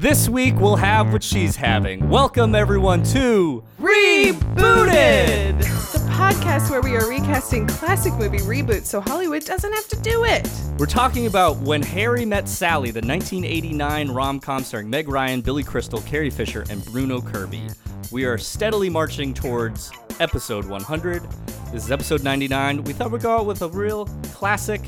[0.00, 2.08] This week we'll have what she's having.
[2.08, 5.58] Welcome everyone to Rebooted!
[5.58, 10.22] The podcast where we are recasting classic movie reboots so Hollywood doesn't have to do
[10.22, 10.48] it.
[10.78, 16.00] We're talking about When Harry Met Sally, the 1989 rom-com starring Meg Ryan, Billy Crystal,
[16.02, 17.66] Carrie Fisher, and Bruno Kirby.
[18.12, 19.90] We are steadily marching towards
[20.20, 21.24] episode 100.
[21.72, 22.84] This is episode 99.
[22.84, 24.80] We thought we'd go out with a real classic,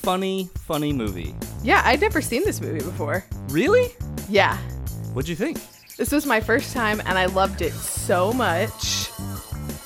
[0.00, 1.34] funny, funny movie.
[1.62, 3.24] Yeah, I'd never seen this movie before.
[3.48, 3.92] Really?
[4.28, 4.56] Yeah.
[5.12, 5.58] What'd you think?
[5.96, 9.10] This was my first time and I loved it so much.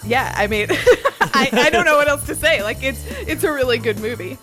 [0.06, 0.68] Yeah, I mean,
[1.20, 2.62] I, I don't know what else to say.
[2.62, 4.34] Like, it's it's a really good movie.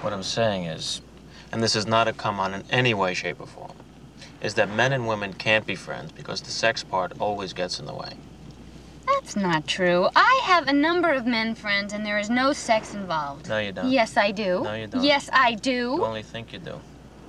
[0.00, 1.00] What I'm saying is,
[1.52, 3.72] and this is not a come on in any way, shape, or form,
[4.42, 7.86] is that men and women can't be friends because the sex part always gets in
[7.86, 8.14] the way.
[9.06, 10.08] That's not true.
[10.14, 13.48] I have a number of men friends and there is no sex involved.
[13.48, 13.90] No, you don't.
[13.90, 14.62] Yes, I do.
[14.62, 15.02] No, you don't.
[15.02, 15.70] Yes, I do.
[15.70, 16.80] You only think you do.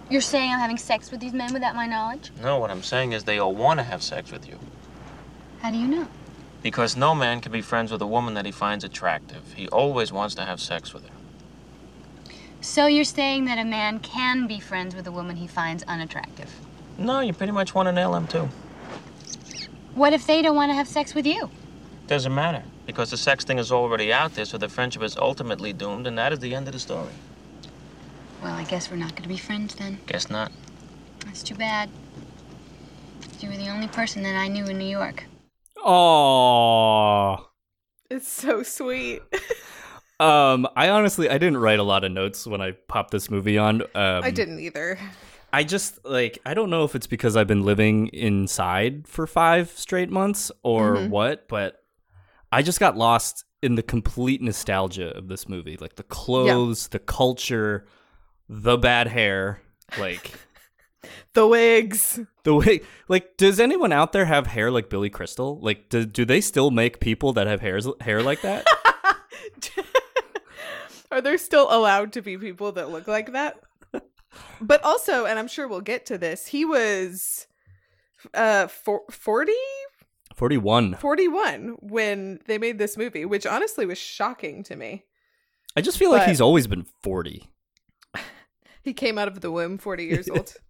[0.10, 2.32] You're saying I'm having sex with these men without my knowledge?
[2.42, 4.60] No, what I'm saying is they all want to have sex with you.
[5.62, 6.08] How do you know?
[6.62, 9.54] Because no man can be friends with a woman that he finds attractive.
[9.54, 11.16] He always wants to have sex with her.
[12.62, 16.52] So you're saying that a man can be friends with a woman he finds unattractive?
[16.98, 18.49] No, you pretty much want to nail him too.
[19.94, 21.49] What if they don't want to have sex with you?
[22.08, 22.64] Doesn't matter.
[22.86, 26.18] Because the sex thing is already out there, so the friendship is ultimately doomed, and
[26.18, 27.10] that is the end of the story.
[28.44, 29.98] Well, I guess we're not going to be friends then.
[30.06, 30.52] Guess not.
[31.26, 31.90] That's too bad.
[33.40, 35.24] You were the only person that I knew in New York.
[35.78, 37.44] Aww.
[38.10, 39.22] It's so sweet.
[40.18, 43.58] Um, I honestly I didn't write a lot of notes when I popped this movie
[43.58, 43.82] on.
[43.82, 44.98] Um, I didn't either.
[45.52, 49.72] I just like I don't know if it's because I've been living inside for five
[49.72, 51.10] straight months or Mhm.
[51.10, 51.84] what, but
[52.56, 55.76] I just got lost in the complete nostalgia of this movie.
[55.78, 57.86] Like the clothes, the culture,
[58.48, 59.62] the bad hair,
[60.00, 60.32] like
[61.34, 62.18] The wigs.
[62.44, 62.86] the wig.
[63.10, 65.59] like does anyone out there have hair like Billy Crystal?
[65.59, 68.66] Like do, do they still make people that have hairs hair like that?
[71.12, 73.60] Are there still allowed to be people that look like that?
[74.62, 77.48] But also, and I'm sure we'll get to this, he was
[78.34, 79.52] uh for, 40
[80.35, 80.96] 41.
[80.96, 85.06] 41 when they made this movie, which honestly was shocking to me.
[85.75, 87.50] I just feel like he's always been 40.
[88.81, 90.53] He came out of the womb 40 years old.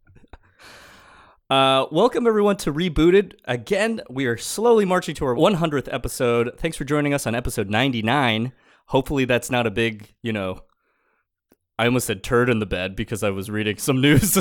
[1.48, 3.34] Uh, welcome everyone to Rebooted.
[3.46, 6.52] Again, we are slowly marching to our 100th episode.
[6.58, 8.52] Thanks for joining us on episode 99.
[8.88, 10.62] Hopefully, that's not a big, you know.
[11.78, 14.34] I almost said turd in the bed because I was reading some news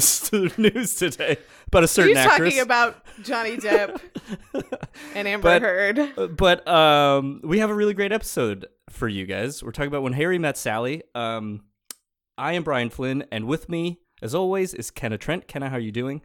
[0.56, 1.36] news today
[1.66, 2.50] about a certain He's actress.
[2.54, 4.00] talking about Johnny Depp
[5.14, 5.98] and Amber But- Heard.
[6.16, 9.62] Uh, but um, we have a really great episode for you guys.
[9.62, 11.02] We're talking about when Harry met Sally.
[11.14, 11.62] Um,
[12.38, 15.48] I am Brian Flynn, and with me, as always, is Kenna Trent.
[15.48, 16.22] Kenna, how are you doing?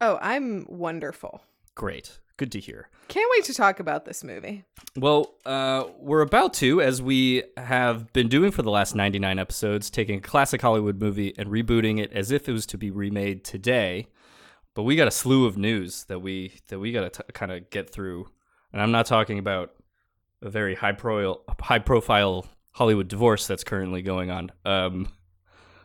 [0.00, 1.42] Oh, I'm wonderful.
[1.74, 2.20] Great.
[2.36, 2.88] Good to hear.
[3.08, 4.64] Can't wait to talk about this movie.
[4.96, 9.90] Well, uh, we're about to, as we have been doing for the last 99 episodes,
[9.90, 13.44] taking a classic Hollywood movie and rebooting it as if it was to be remade
[13.44, 14.08] today.
[14.74, 17.68] But we got a slew of news that we that we got to kind of
[17.68, 18.28] get through,
[18.72, 19.72] and I'm not talking about
[20.40, 25.08] a very high pro high profile Hollywood divorce that's currently going on, um,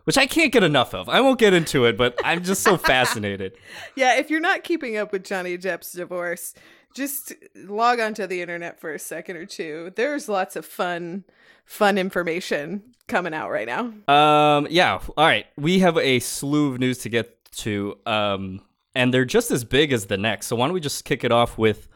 [0.07, 1.09] which I can't get enough of.
[1.09, 3.57] I won't get into it, but I'm just so fascinated.
[3.95, 6.53] Yeah, if you're not keeping up with Johnny Depp's divorce,
[6.93, 9.91] just log onto the internet for a second or two.
[9.95, 11.25] There's lots of fun,
[11.65, 13.91] fun information coming out right now.
[14.13, 14.99] Um, yeah.
[15.17, 15.47] All right.
[15.57, 18.61] We have a slew of news to get to, um,
[18.95, 20.47] and they're just as big as the next.
[20.47, 21.89] So why don't we just kick it off with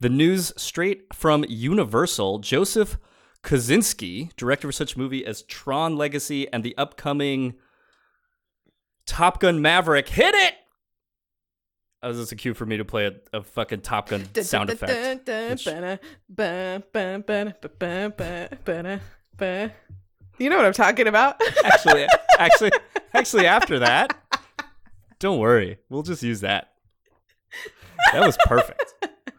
[0.00, 2.38] the news straight from Universal?
[2.38, 2.98] Joseph
[3.48, 7.54] Kosinski, director of such movie as Tron Legacy and the upcoming
[9.06, 10.52] Top Gun Maverick, hit it.
[12.02, 14.68] Oh, this is a cue for me to play a, a fucking Top Gun sound
[14.68, 14.92] effect.
[15.52, 15.64] which-
[20.38, 21.40] You know what I'm talking about?
[21.64, 22.06] actually,
[22.38, 22.70] actually,
[23.14, 24.14] actually, after that,
[25.18, 26.72] don't worry, we'll just use that.
[28.12, 28.92] That was perfect.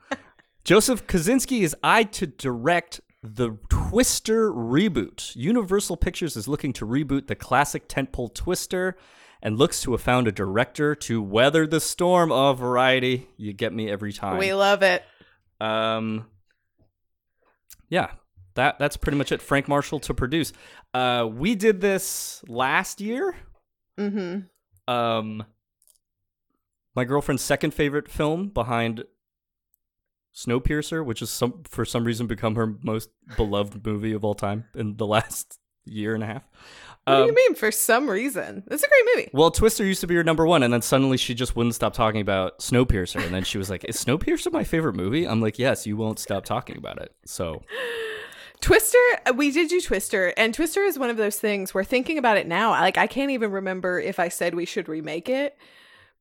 [0.63, 5.35] Joseph Kosinski is eyed to direct the Twister reboot.
[5.35, 8.95] Universal Pictures is looking to reboot the classic tentpole Twister
[9.41, 13.27] and looks to have found a director to weather the storm of variety.
[13.37, 14.37] You get me every time.
[14.37, 15.03] we love it.
[15.61, 16.27] Um,
[17.89, 18.11] yeah,
[18.55, 19.41] that that's pretty much it.
[19.41, 20.53] Frank Marshall to produce.
[20.93, 23.35] Uh, we did this last year.
[23.97, 24.93] Mm-hmm.
[24.93, 25.45] Um,
[26.95, 29.03] my girlfriend's second favorite film behind
[30.35, 34.65] Snowpiercer, which is some for some reason become her most beloved movie of all time
[34.75, 36.43] in the last year and a half.
[37.05, 37.55] What do Um, you mean?
[37.55, 39.29] For some reason, it's a great movie.
[39.33, 41.93] well, Twister used to be her number one, and then suddenly she just wouldn't stop
[41.93, 45.57] talking about Snowpiercer, and then she was like, "Is Snowpiercer my favorite movie?" I'm like,
[45.57, 47.63] "Yes, you won't stop talking about it." So
[48.61, 52.17] Twister, uh, we did do Twister, and Twister is one of those things where thinking
[52.17, 55.57] about it now, like I can't even remember if I said we should remake it,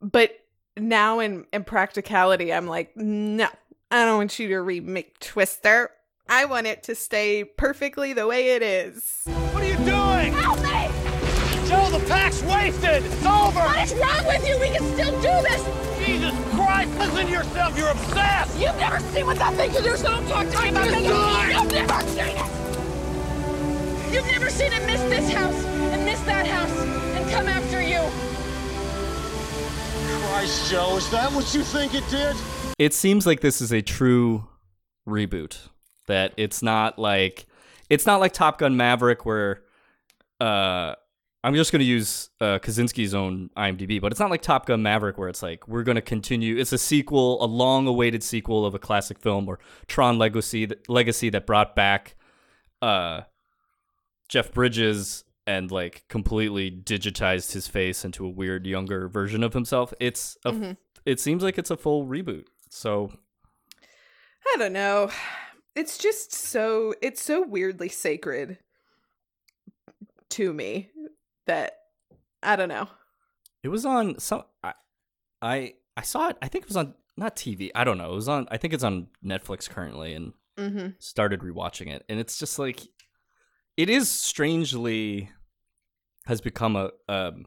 [0.00, 0.31] but
[0.76, 3.49] now in in practicality, I'm like, no,
[3.90, 5.90] I don't want you to remake Twister.
[6.29, 9.23] I want it to stay perfectly the way it is.
[9.25, 10.35] What are you doing?
[10.35, 10.90] Help me!
[11.67, 13.02] Joe, the pack's wasted!
[13.02, 13.61] It's over!
[13.61, 14.61] What is wrong with you?
[14.61, 15.64] We can still do this!
[16.05, 17.79] Jesus Christ, listen to yourself!
[17.79, 18.61] You're obsessed!
[18.61, 21.02] You've never seen what that thing can do, so don't talk to me about it!
[21.55, 24.12] You've never seen it!
[24.12, 28.00] You've never seen it miss this house, and miss that house, and come after you!
[30.29, 32.37] Christ, Joe, is that what you think it did?
[32.78, 34.48] It seems like this is a true
[35.06, 35.58] reboot.
[36.06, 37.46] That it's not like
[37.90, 39.62] it's not like Top Gun Maverick where
[40.40, 40.94] uh
[41.44, 44.82] I'm just going to use uh, Kosinski's own IMDb, but it's not like Top Gun
[44.82, 46.56] Maverick where it's like we're going to continue.
[46.56, 51.46] It's a sequel, a long-awaited sequel of a classic film, or Tron Legacy, Legacy that
[51.46, 52.16] brought back
[52.82, 53.22] uh,
[54.28, 59.94] Jeff Bridges and like completely digitized his face into a weird younger version of himself.
[60.00, 60.50] It's a,
[61.06, 62.46] it seems like it's a full reboot.
[62.70, 63.12] So
[64.55, 65.11] I don't know.
[65.75, 68.59] It's just so it's so weirdly sacred
[70.31, 70.91] to me
[71.47, 71.79] that
[72.43, 72.88] I don't know.
[73.62, 74.44] It was on some.
[74.62, 74.75] I,
[75.43, 76.37] I I saw it.
[76.43, 77.70] I think it was on not TV.
[77.75, 78.12] I don't know.
[78.12, 78.47] It was on.
[78.50, 80.88] I think it's on Netflix currently, and Mm-hmm.
[80.99, 82.81] started rewatching it, and it's just like
[83.76, 85.31] it is strangely
[86.26, 87.47] has become a um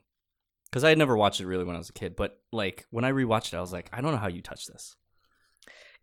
[0.69, 3.03] because I had never watched it really when I was a kid, but like when
[3.03, 4.95] I rewatched it, I was like, I don't know how you touch this.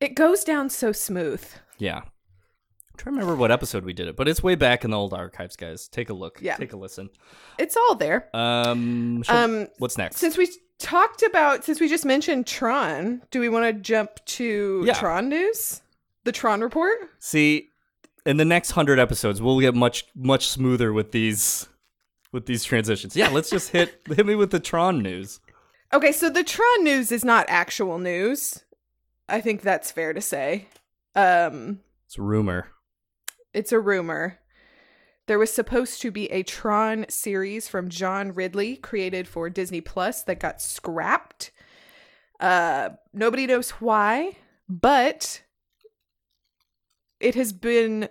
[0.00, 1.44] It goes down so smooth.
[1.78, 1.98] Yeah.
[1.98, 4.96] I'm trying to remember what episode we did it, but it's way back in the
[4.98, 5.88] old archives, guys.
[5.88, 6.38] Take a look.
[6.40, 6.56] Yeah.
[6.56, 7.10] Take a listen.
[7.58, 8.28] It's all there.
[8.34, 9.22] Um.
[9.22, 10.16] shall- Um, what's next?
[10.16, 10.48] Since we
[10.78, 14.94] talked about, since we just mentioned Tron, do we want to jump to Yeah.
[14.94, 15.80] Tron news?
[16.24, 16.98] The Tron report?
[17.20, 17.70] See,
[18.26, 21.68] in the next hundred episodes, we'll get much much smoother with these
[22.32, 23.16] with these transitions.
[23.16, 25.40] Yeah, let's just hit hit me with the Tron news.
[25.92, 28.62] Okay, so the Tron news is not actual news.
[29.28, 30.66] I think that's fair to say.
[31.14, 32.68] Um, It's a rumor.
[33.52, 34.38] it's a rumor.
[35.26, 40.22] There was supposed to be a Tron series from John Ridley created for Disney Plus
[40.22, 41.50] that got scrapped.
[42.40, 44.36] Uh, nobody knows why,
[44.68, 45.42] but
[47.20, 48.08] it has been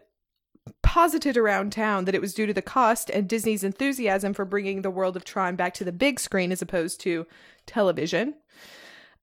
[0.83, 4.81] posited around town that it was due to the cost and Disney's enthusiasm for bringing
[4.81, 7.25] the world of Tron back to the big screen as opposed to
[7.65, 8.35] television.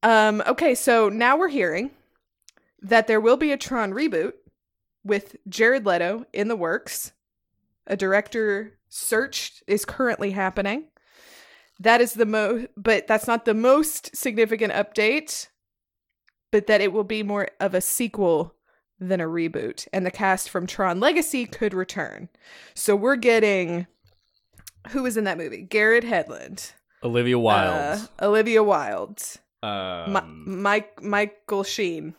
[0.05, 1.91] Um, okay, so now we're hearing
[2.83, 4.35] that there will be a Tron reboot
[5.03, 7.13] with Jared Leto in the works.
[7.87, 10.85] A director search is currently happening.
[11.81, 15.49] That is the mo but that's not the most significant update,
[16.53, 18.55] but that it will be more of a sequel
[19.01, 22.29] than a reboot and the cast from Tron Legacy could return.
[22.75, 23.87] So we're getting
[24.91, 25.63] who was in that movie?
[25.63, 26.73] Garrett Hedlund,
[27.03, 28.09] Olivia uh, Wilde.
[28.21, 29.23] Olivia Wilde,
[29.65, 32.15] um, Mi- Mike Michael Sheen.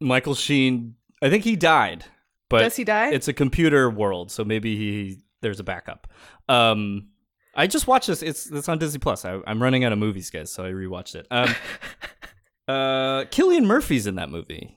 [0.00, 0.94] Michael Sheen.
[1.22, 2.04] I think he died,
[2.48, 3.10] but Does he die?
[3.10, 6.06] it's a computer world, so maybe he there's a backup.
[6.48, 7.08] Um,
[7.54, 8.22] I just watched this.
[8.22, 9.24] It's it's on Disney Plus.
[9.24, 11.26] I, I'm running out of movies, guys, so I rewatched it.
[11.30, 11.48] Um,
[12.68, 14.76] uh, Cillian Murphy's in that movie.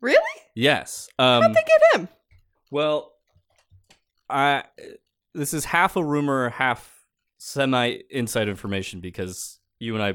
[0.00, 0.20] really?
[0.54, 1.08] Yes.
[1.18, 2.08] Um, How'd they get him?
[2.70, 3.12] Well,
[4.30, 4.64] I
[5.34, 7.04] this is half a rumor, half
[7.38, 10.14] semi inside information because you and I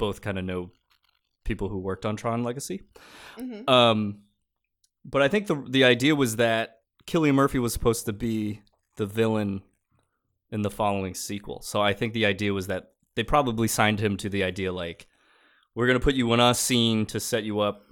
[0.00, 0.70] both kind of know
[1.44, 2.82] people who worked on Tron Legacy.
[3.38, 3.68] Mhm.
[3.70, 4.22] Um,
[5.04, 8.62] but I think the the idea was that Cillian Murphy was supposed to be
[8.96, 9.62] the villain
[10.50, 11.60] in the following sequel.
[11.62, 15.06] So I think the idea was that they probably signed him to the idea like
[15.74, 17.84] we're gonna put you in a scene to set you up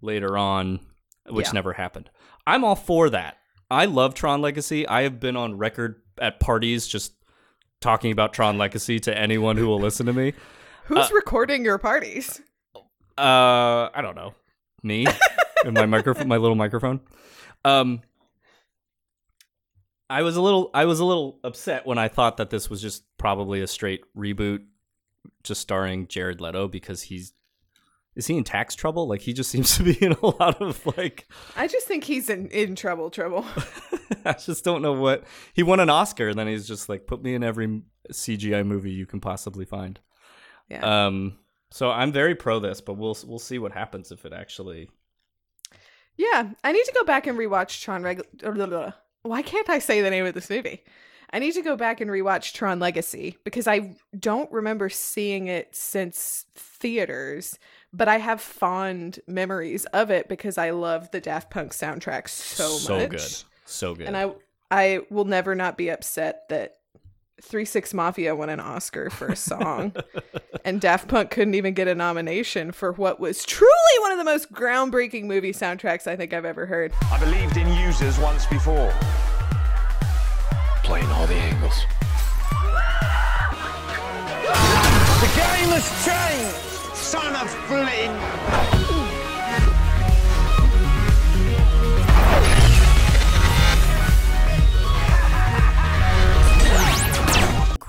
[0.00, 0.80] later on,
[1.28, 1.52] which Yeah.
[1.52, 2.10] never happened.
[2.46, 3.36] I'm all for that.
[3.70, 4.86] I love Tron Legacy.
[4.88, 7.12] I have been on record at parties just
[7.80, 10.32] talking about Tron Legacy to anyone who will listen to me.
[10.90, 12.40] Who's recording your parties?
[13.16, 14.34] Uh, I don't know.
[14.82, 15.06] Me
[15.64, 16.98] and my microphone, my little microphone.
[17.64, 18.00] Um,
[20.08, 22.82] I was a little, I was a little upset when I thought that this was
[22.82, 24.64] just probably a straight reboot,
[25.44, 27.34] just starring Jared Leto because he's.
[28.16, 29.06] Is he in tax trouble?
[29.06, 31.28] Like he just seems to be in a lot of like.
[31.56, 33.46] I just think he's in, in trouble, trouble.
[34.24, 37.22] I just don't know what he won an Oscar, and then he's just like put
[37.22, 37.82] me in every
[38.12, 40.00] CGI movie you can possibly find.
[40.70, 41.06] Yeah.
[41.06, 41.38] Um.
[41.72, 44.90] So I'm very pro this, but we'll we'll see what happens if it actually
[46.20, 46.50] yeah.
[46.62, 48.26] I need to go back and rewatch Tron Reg-
[49.22, 50.84] why can't I say the name of this movie?
[51.32, 55.74] I need to go back and rewatch Tron Legacy because I don't remember seeing it
[55.74, 57.58] since theaters,
[57.92, 62.68] but I have fond memories of it because I love the Daft Punk soundtrack so,
[62.68, 63.02] so much.
[63.02, 64.06] So good, so good.
[64.06, 64.32] And I
[64.70, 66.79] I will never not be upset that
[67.42, 69.94] Three Six Mafia won an Oscar for a song,
[70.64, 74.24] and Daft Punk couldn't even get a nomination for what was truly one of the
[74.24, 76.92] most groundbreaking movie soundtracks I think I've ever heard.
[77.10, 78.92] I believed in users once before.
[80.84, 81.76] Playing all the angles.
[85.20, 88.79] The game has changed, son of Flynn.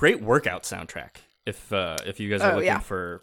[0.02, 1.18] Great workout soundtrack.
[1.46, 2.80] If uh, if you guys are Oh, looking yeah.
[2.80, 3.22] for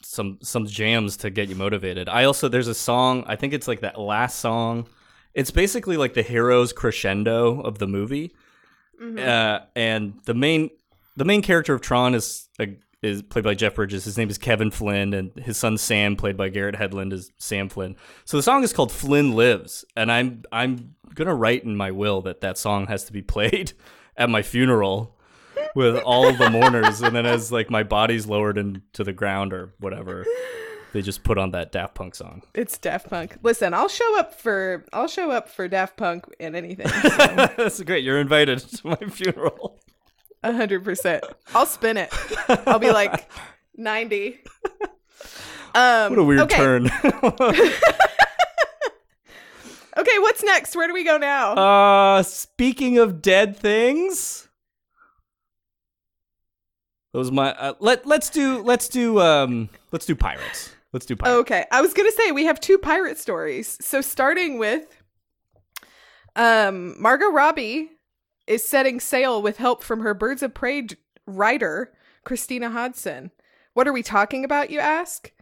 [0.00, 3.22] some some jams to get you motivated, I also there's a song.
[3.26, 4.86] I think it's like that last song.
[5.34, 8.32] It's basically like the hero's crescendo of the movie.
[8.98, 10.70] Uh, and the main
[11.16, 12.64] the main character of Tron is uh,
[13.02, 14.06] is played by Jeff Bridges.
[14.06, 17.68] His name is Kevin Flynn, and his son Sam, played by Garrett Hedlund, is Sam
[17.68, 17.94] Flynn.
[18.24, 22.22] So the song is called "Flynn Lives," and I'm I'm gonna write in my will
[22.22, 23.74] that that song has to be played
[24.16, 25.14] at my funeral
[25.74, 29.52] with all of the mourners, and then as like my body's lowered into the ground
[29.52, 30.24] or whatever,
[30.92, 32.42] they just put on that Daft Punk song.
[32.54, 33.36] It's Daft Punk.
[33.42, 36.86] Listen, I'll show up for I'll show up for Daft Punk and anything.
[37.56, 38.04] That's great.
[38.04, 39.80] You're invited to my funeral.
[40.42, 41.24] A hundred percent.
[41.54, 42.12] I'll spin it.
[42.66, 43.30] I'll be like
[43.76, 44.40] ninety.
[45.74, 46.56] Um, What a weird okay.
[46.56, 46.90] turn.
[49.98, 50.76] Okay, what's next?
[50.76, 51.52] Where do we go now?
[51.54, 54.48] Uh, speaking of dead things,
[57.12, 60.74] those my uh, let let's do let's do um let's do pirates.
[60.92, 61.40] Let's do pirates.
[61.40, 63.78] Okay, I was gonna say we have two pirate stories.
[63.80, 64.96] So starting with,
[66.36, 67.90] um, Margot Robbie
[68.46, 70.86] is setting sail with help from her Birds of Prey
[71.26, 71.92] writer
[72.24, 73.30] Christina Hodson.
[73.74, 75.32] What are we talking about, you ask?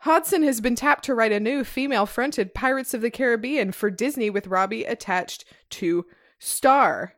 [0.00, 4.28] Hodson has been tapped to write a new female-fronted Pirates of the Caribbean for Disney
[4.28, 6.04] with Robbie attached to
[6.38, 7.14] star.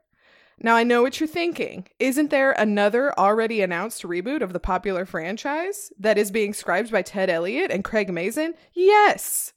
[0.63, 1.87] Now I know what you're thinking.
[1.99, 7.03] Isn't there another already announced reboot of the popular franchise that is being scribed by
[7.03, 8.55] Ted Elliott and Craig Mazin?
[8.75, 9.53] Yes.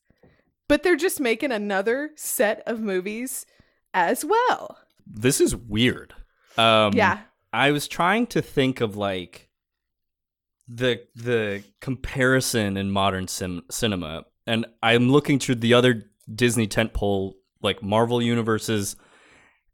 [0.67, 3.45] But they're just making another set of movies
[3.93, 4.77] as well.
[5.05, 6.13] This is weird.
[6.57, 7.19] Um, Yeah.
[7.53, 9.49] I was trying to think of like
[10.67, 16.03] the the comparison in modern sim- cinema, and I'm looking through the other
[16.33, 18.95] Disney tentpole like Marvel universes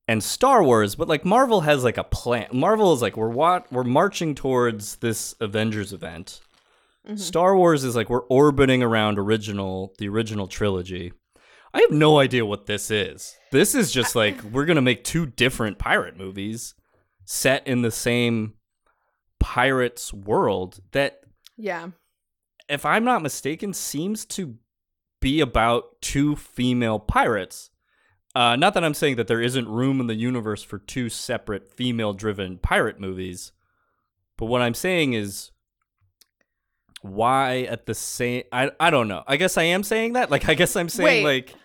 [0.07, 2.47] and Star Wars, but like Marvel has like a plan.
[2.53, 6.39] Marvel is like we're what we're marching towards this Avengers event.
[7.05, 7.17] Mm-hmm.
[7.17, 11.13] Star Wars is like we're orbiting around original the original trilogy.
[11.73, 13.35] I have no idea what this is.
[13.51, 16.73] This is just like we're gonna make two different pirate movies
[17.25, 18.53] set in the same
[19.39, 21.21] pirates world that
[21.57, 21.89] Yeah.
[22.69, 24.55] if I'm not mistaken, seems to
[25.21, 27.69] be about two female pirates.
[28.37, 31.71] Uh, not that I'm saying that there isn't room in the universe for two separate
[31.71, 33.51] female driven pirate movies,
[34.37, 35.49] but what I'm saying is
[37.01, 39.23] why at the same I, I don't know.
[39.25, 40.29] I guess I am saying that.
[40.29, 41.47] Like I guess I'm saying Wait.
[41.47, 41.55] like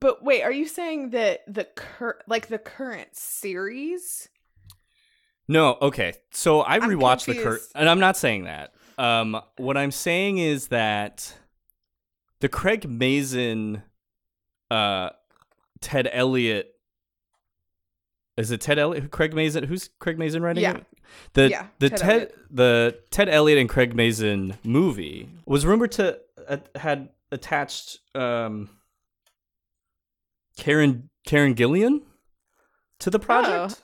[0.00, 4.28] But wait, are you saying that the cur- like the current series?
[5.46, 6.14] No, okay.
[6.32, 8.74] So I I'm rewatched the cur and I'm not saying that.
[8.98, 11.34] Um, what I'm saying is that
[12.40, 13.84] the Craig Mazin,
[14.72, 15.10] uh,
[15.80, 16.74] Ted Elliott.
[18.36, 19.10] Is it Ted Elliott?
[19.10, 19.64] Craig Mazin?
[19.64, 20.76] Who's Craig Mazin writing Yeah.
[20.76, 20.86] it?
[21.34, 22.38] The Yeah, the Ted Ted, Elliott.
[22.50, 26.18] the Ted Elliott and Craig Mazin movie was rumored to
[26.48, 28.70] uh, had attached um
[30.56, 32.02] Karen Karen Gillan
[33.00, 33.80] to the project.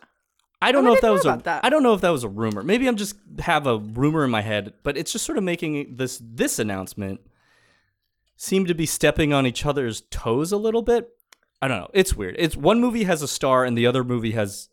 [0.63, 1.65] I don't Oh, I know if that was a that.
[1.65, 2.63] I don't know if that was a rumor.
[2.63, 5.97] Maybe I'm just have a rumor in my head, but it's just sort of making
[5.97, 7.21] this this announcement
[8.37, 11.09] seem to be stepping on each other's toes a little bit.
[11.63, 11.91] I don't know.
[11.95, 12.37] It's weird.
[12.39, 14.69] It's one movie has a star and the other movie has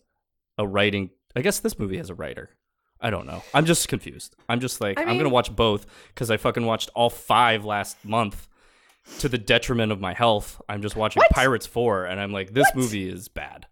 [0.57, 1.11] a writing.
[1.35, 2.49] I guess this movie has a writer.
[2.99, 3.43] I don't know.
[3.53, 4.35] I'm just confused.
[4.47, 8.03] I'm just like I I'm gonna watch both because I fucking watched all five last
[8.05, 8.47] month
[9.19, 10.61] to the detriment of my health.
[10.69, 11.31] I'm just watching What?
[11.31, 13.67] Pirates Four, and I'm like, this movie is bad.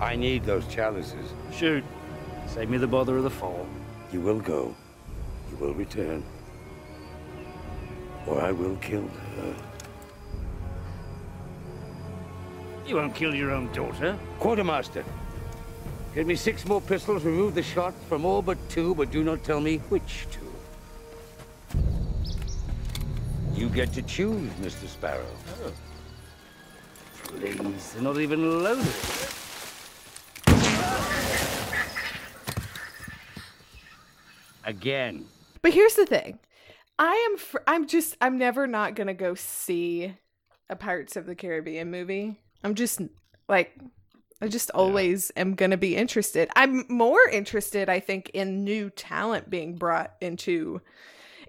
[0.00, 1.32] I need those chalices.
[1.52, 1.82] Shoot.
[2.46, 3.66] Save me the bother of the fall.
[4.12, 4.74] You will go.
[5.50, 6.22] You will return.
[8.26, 9.56] Or I will kill her.
[12.86, 14.16] You won't kill your own daughter.
[14.38, 15.04] Quartermaster,
[16.14, 19.42] get me six more pistols, remove the shot from all but two, but do not
[19.42, 20.46] tell me which two.
[23.54, 24.86] You get to choose, Mr.
[24.86, 25.26] Sparrow.
[25.64, 25.72] Oh.
[27.24, 27.92] please.
[27.92, 28.86] They're not even loaded.
[34.64, 35.26] Again.
[35.62, 36.38] But here's the thing.
[36.98, 40.14] I am fr- I'm just I'm never not going to go see
[40.68, 42.40] a Pirates of the Caribbean movie.
[42.64, 43.00] I'm just
[43.48, 43.78] like
[44.40, 46.50] I just always am going to be interested.
[46.56, 50.80] I'm more interested I think in new talent being brought into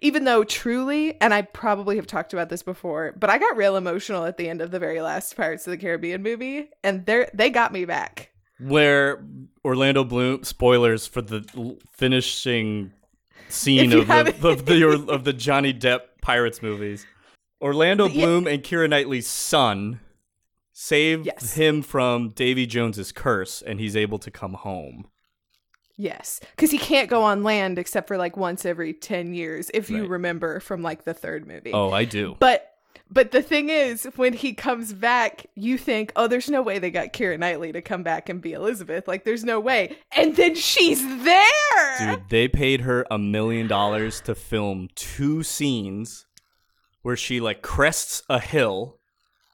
[0.02, 3.76] even though truly and I probably have talked about this before, but I got real
[3.76, 7.28] emotional at the end of the very last Pirates of the Caribbean movie and they
[7.34, 8.32] they got me back.
[8.60, 9.24] Where
[9.64, 12.92] Orlando Bloom spoilers for the finishing
[13.50, 17.06] scene of the, of the of the Johnny Depp Pirates movies.
[17.62, 18.26] Orlando Yeah.
[18.26, 20.00] Bloom and Keira Knightley's son
[20.80, 21.56] save Yes.
[21.56, 25.08] him from Davy Jones's curse, and he's able to come home.
[25.98, 29.90] Yes, because he can't go on land except for like once every 10 years, if
[29.90, 30.10] you Right.
[30.12, 31.72] remember from like the third movie.
[31.74, 32.36] Oh, I do.
[32.40, 32.72] But
[33.10, 36.92] but the thing is, when he comes back, you think, oh, there's no way they
[36.92, 39.08] got Keira Knightley to come back and be Elizabeth.
[39.08, 39.96] Like, there's no way.
[40.12, 41.98] And then she's there.
[42.18, 46.26] Dude, they paid her a million dollars to film two scenes
[47.02, 48.97] where she like crests a hill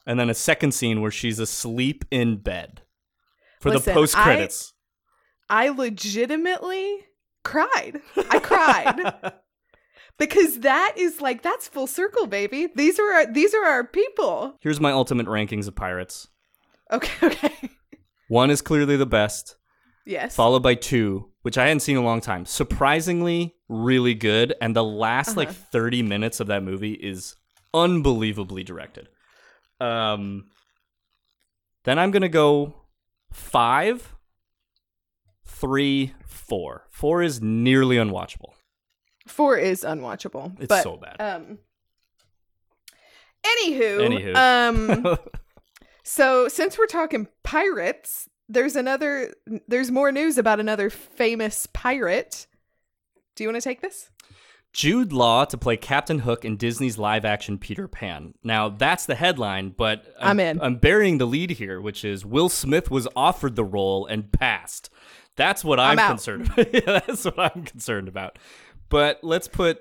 [0.06, 2.82] and then a second scene where she's asleep in bed
[3.62, 4.74] for Listen, the post credits.
[5.50, 7.00] I legitimately
[7.44, 8.02] cried.
[8.30, 9.34] I cried.
[10.18, 12.68] because that is like that's full circle, baby.
[12.76, 14.56] These are our, these are our people.
[14.62, 16.28] Here's my ultimate rankings of pirates.
[16.92, 17.54] Okay, okay.
[18.28, 19.56] One is clearly the best,
[20.06, 20.36] Yes.
[20.36, 22.46] followed by two, which I hadn't seen in a long time.
[22.46, 24.54] Surprisingly, really good.
[24.62, 25.58] And the last like Uh-huh.
[25.72, 27.36] 30 minutes of that movie is
[27.74, 29.10] unbelievably directed.
[29.80, 30.46] Um,
[31.84, 32.74] then I'm gonna go
[33.32, 34.16] five,
[35.46, 36.88] three, four.
[36.90, 38.54] Four is nearly unwatchable.
[39.28, 40.58] Four is unwatchable.
[40.60, 41.20] It's but, so bad.
[41.20, 41.60] Um.
[43.46, 44.36] Anywho, Anywho.
[44.36, 45.18] um.
[46.04, 49.34] so since we're talking pirates, there's another.
[49.68, 52.48] There's more news about another famous pirate.
[53.36, 54.10] Do you want to take this?
[54.74, 58.34] Jude Law to play Captain Hook in Disney's live action Peter Pan.
[58.44, 60.60] Now, that's the headline, but I'm in.
[60.60, 64.90] I'm burying the lead here, which is Will Smith was offered the role and passed.
[65.36, 66.74] That's what I'm, I'm concerned about.
[66.74, 68.40] yeah, that's what I'm concerned about.
[68.90, 69.80] But let's put.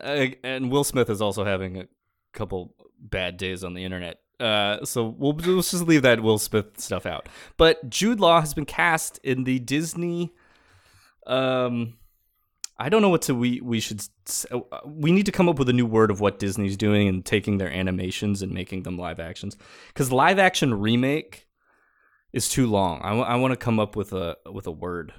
[0.00, 1.88] Uh, and Will Smith is also having a
[2.32, 4.20] couple bad days on the internet.
[4.38, 7.28] Uh, so we'll, we'll just leave that Will Smith stuff out.
[7.56, 10.32] But Jude Law has been cast in the Disney.
[11.26, 11.97] Um,
[12.78, 14.02] I don't know what to we we should
[14.50, 17.24] uh, we need to come up with a new word of what Disney's doing and
[17.24, 19.56] taking their animations and making them live actions
[19.88, 21.46] because live action remake
[22.32, 23.00] is too long.
[23.02, 25.12] I want to come up with a with a word.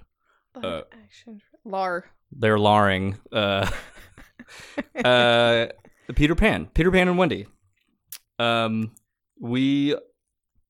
[0.56, 1.42] Uh, Action.
[1.66, 2.06] Lar.
[2.32, 3.18] They're larring.
[3.32, 3.70] Uh,
[5.04, 5.68] uh,
[6.16, 7.48] Peter Pan, Peter Pan and Wendy.
[8.38, 8.92] Um,
[9.40, 9.96] we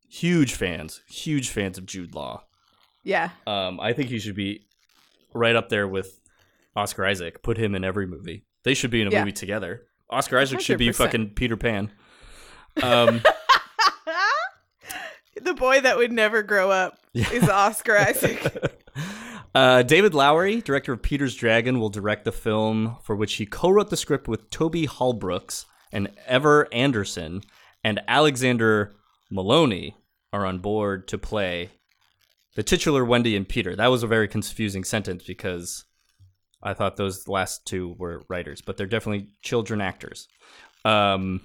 [0.10, 2.43] huge fans, huge fans of Jude Law.
[3.04, 3.30] Yeah.
[3.47, 4.67] Um, I think he should be
[5.34, 6.19] right up there with
[6.76, 7.42] Oscar Isaac.
[7.44, 8.46] Put him in every movie.
[8.64, 9.20] They should be in a Yeah.
[9.22, 9.84] movie together.
[10.10, 11.92] Oscar Isaac should be fucking Peter Pan.
[12.84, 13.22] Um,
[15.42, 18.42] the boy that would never grow up is Oscar Isaac.
[19.56, 23.90] uh, David Lowery, director of Peter's Dragon, will direct the film for which he co-wrote
[23.90, 27.42] the script with Toby Halbrooks and Ever Anderson,
[27.84, 28.94] and Alexander
[29.32, 29.96] Molony
[30.32, 31.70] are on board to play
[32.56, 33.76] the titular Wendy and Peter.
[33.76, 35.86] That was a very confusing sentence because
[36.62, 40.28] I thought those last two were writers, but they're definitely children actors.
[40.86, 41.41] Um,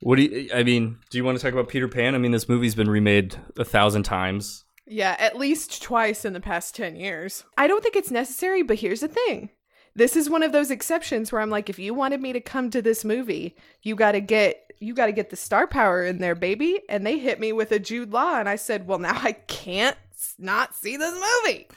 [0.00, 0.50] what do you?
[0.52, 2.14] I mean, do you want to talk about Peter Pan?
[2.14, 4.64] I mean, this movie's been remade a thousand times.
[4.86, 7.44] yeah, at least twice in the past 10 years.
[7.56, 9.50] I don't think it's necessary, but here's the thing.
[9.94, 12.70] This is one of those exceptions where I'm like if you wanted me to come
[12.70, 16.18] to this movie, you got to get you got to get the star power in
[16.18, 16.80] there, baby.
[16.88, 19.96] And they hit me with a Jude Law and I said, "Well, now I can't
[20.38, 21.68] not see this movie."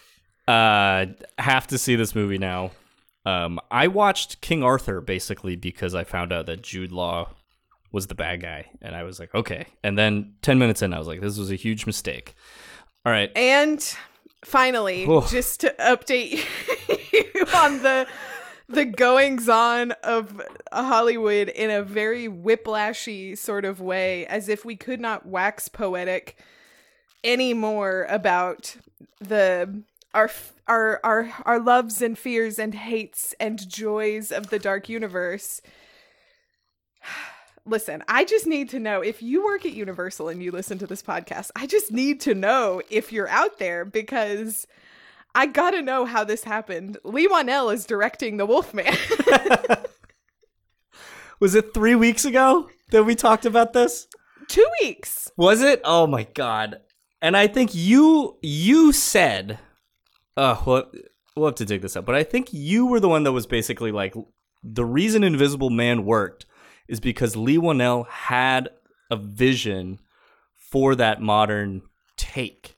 [0.47, 2.71] Uh, have to see this movie now.
[3.25, 7.29] Um, I watched King Arthur basically because I found out that Jude Law
[7.91, 9.65] was the bad guy, and I was like, okay.
[9.83, 12.35] And then ten minutes in, I was like, this was a huge mistake.
[13.05, 13.81] All right, And
[14.43, 15.25] finally, Oh.
[15.27, 16.43] just to update
[17.13, 18.07] you on the
[18.67, 20.41] the goings on of
[20.73, 26.35] Hollywood in a very whiplashy sort of way, as if we could not wax poetic
[27.23, 28.75] anymore about
[29.19, 29.83] the
[30.15, 30.31] our
[30.67, 35.61] our our our loves and fears and hates and joys of the dark universe.
[37.67, 40.85] Listen, I just need to know if you work at Universal and you listen to
[40.85, 41.49] this podcast.
[41.55, 44.67] I just need to know if you're out there because
[45.33, 46.99] I gotta know how this happened.
[47.03, 48.85] Leigh Whannell is directing The Wolfman.
[51.39, 54.07] Was it three weeks ago that we talked about this?
[54.47, 55.31] Two weeks.
[55.35, 55.81] Was it?
[55.83, 56.81] Oh my god!
[57.19, 59.57] And I think you you said,
[60.37, 60.91] uh, well,
[61.35, 62.05] we'll have to dig this up.
[62.05, 64.13] But I think you were the one that was basically like,
[64.63, 66.45] the reason Invisible Man worked
[66.87, 68.69] is because Leigh Whannell had
[69.11, 69.99] a vision
[70.55, 71.83] for that modern
[72.17, 72.75] take.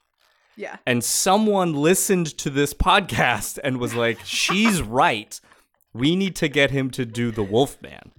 [0.56, 0.78] Yeah.
[0.86, 5.40] And someone listened to this podcast and was like, she's right.
[5.94, 8.12] We need to get him to do the Wolfman.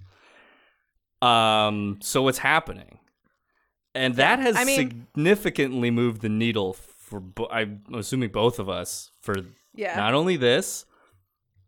[1.21, 2.99] Um, so it's happening.
[3.93, 6.73] And that has I mean- significantly moved the needle
[7.09, 9.35] for, bo- I'm assuming both of us, for
[9.73, 9.95] Yeah.
[9.95, 10.85] not only this,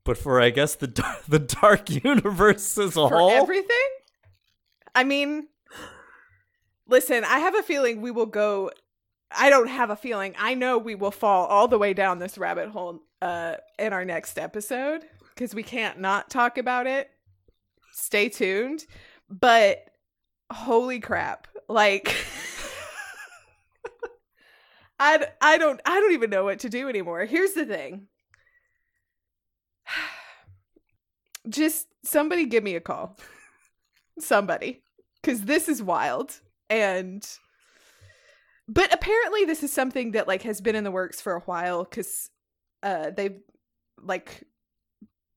[0.03, 3.31] but for, I guess, the, dar- the dark universe as a For whole.
[3.31, 3.77] everything?
[4.95, 5.47] I mean,
[6.87, 8.71] listen, I have a feeling we will go.
[9.31, 10.35] I don't have a feeling.
[10.37, 14.03] I know we will fall all the way down this rabbit hole uh, in our
[14.05, 17.09] next episode because we can't not talk about it.
[17.93, 18.85] Stay tuned.
[19.29, 19.85] But
[20.51, 21.47] holy crap.
[21.69, 22.13] Like.
[25.03, 27.25] I, I don't I don't even know what to do anymore.
[27.25, 28.05] Here's the thing.
[31.49, 33.17] Just somebody give me a call.
[34.19, 34.83] Somebody.
[35.23, 37.27] Cuz this is wild and
[38.67, 41.83] but apparently this is something that like has been in the works for a while
[41.83, 42.29] cuz
[42.83, 43.39] uh they've
[44.03, 44.43] like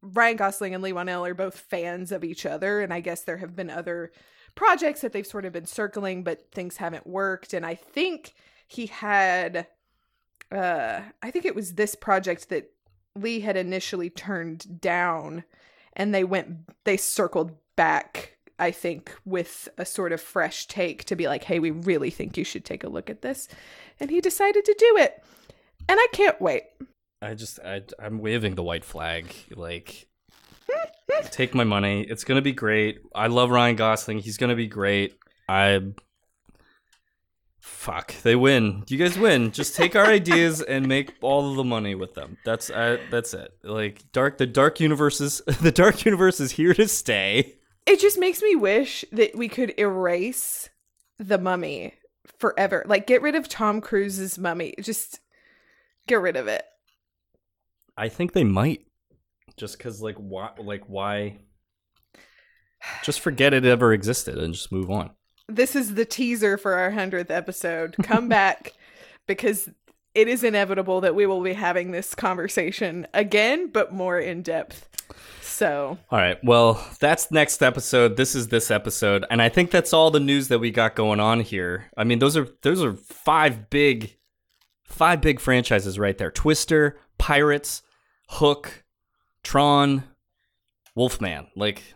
[0.02, 3.38] Ryan Gosling and Leigh Whannell are both fans of each other and I guess there
[3.38, 4.12] have been other
[4.54, 8.34] projects that they've sort of been circling but things haven't worked and I think
[8.66, 9.66] he had
[10.52, 12.70] uh I think it was this project that
[13.16, 15.44] Leigh had initially turned down
[15.94, 21.16] and they went they circled back I think with a sort of fresh take to
[21.16, 23.48] be like hey we really think you should take a look at this
[24.00, 25.22] and he decided to do it
[25.88, 26.64] and I can't wait
[27.24, 29.34] I just I I'm waving the white flag.
[29.54, 30.06] Like
[31.30, 32.02] take my money.
[32.02, 33.00] It's gonna be great.
[33.14, 34.18] I love Ryan Gosling.
[34.18, 35.16] He's gonna be great.
[35.48, 35.80] I
[37.64, 38.14] fuck.
[38.22, 38.84] They win.
[38.88, 39.50] You guys win.
[39.50, 42.36] Just take our ideas and make all of the money with them.
[42.44, 43.56] That's uh, that's it.
[43.62, 47.54] Like dark the dark universe is the dark universe is here to stay.
[47.86, 50.68] it just makes me wish that we could erase
[51.18, 51.94] the mummy
[52.38, 55.20] forever like get rid of Tom Cruise's mummy just
[56.06, 56.64] get rid of it
[57.96, 58.86] I think they might.
[59.56, 61.38] Just cause like why like why
[63.04, 65.10] just forget it ever existed and just move on.
[65.48, 67.96] This is the teaser for our 100th episode.
[68.02, 68.72] Come back
[69.26, 69.68] because
[70.14, 74.88] it is inevitable that we will be having this conversation again, but more in depth.
[75.42, 76.42] So, All right.
[76.42, 78.16] Well, that's next episode.
[78.16, 81.20] This is this episode, and I think that's all the news that we got going
[81.20, 81.90] on here.
[81.96, 84.16] I mean, those are those are five big,
[84.82, 87.82] five big franchises right there: Twister, Pirates,
[88.30, 88.84] Hook,
[89.44, 90.02] Tron,
[90.96, 91.46] Wolfman.
[91.54, 91.94] Like,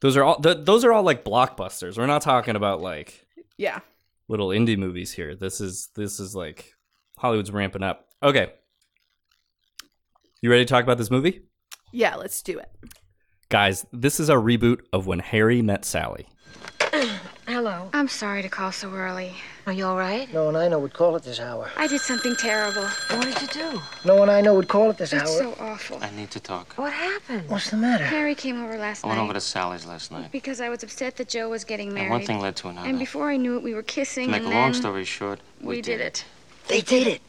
[0.00, 1.96] those are all th- those are all like blockbusters.
[1.96, 3.80] We're not talking about like yeah.
[4.28, 5.34] little indie movies here.
[5.34, 6.74] This is this is like
[7.18, 8.08] Hollywood's ramping up.
[8.22, 8.52] Okay.
[10.42, 11.42] You ready to talk about this movie?
[11.92, 12.70] Yeah, let's do it.
[13.48, 16.26] Guys, this is a reboot of When Harry Met Sally.
[17.46, 17.88] Hello.
[17.92, 19.34] I'm sorry to call so early.
[19.66, 20.32] Are you all right?
[20.32, 21.68] No one I know would call at this hour.
[21.76, 22.84] I did something terrible.
[22.84, 23.82] What did you do?
[24.04, 25.28] No one I know would call at this It's hour.
[25.28, 25.98] It's so awful.
[26.00, 26.74] I need to talk.
[26.74, 27.48] What happened?
[27.48, 28.04] What's the matter?
[28.04, 30.30] Harry came over last I went over to Sally's last night.
[30.30, 32.04] because I was upset that Joe was getting married.
[32.04, 32.88] And one thing led to another.
[32.88, 34.26] And before I knew it, we were kissing.
[34.26, 36.24] to make and a then long story short, we, we did it.
[36.68, 37.20] They did it.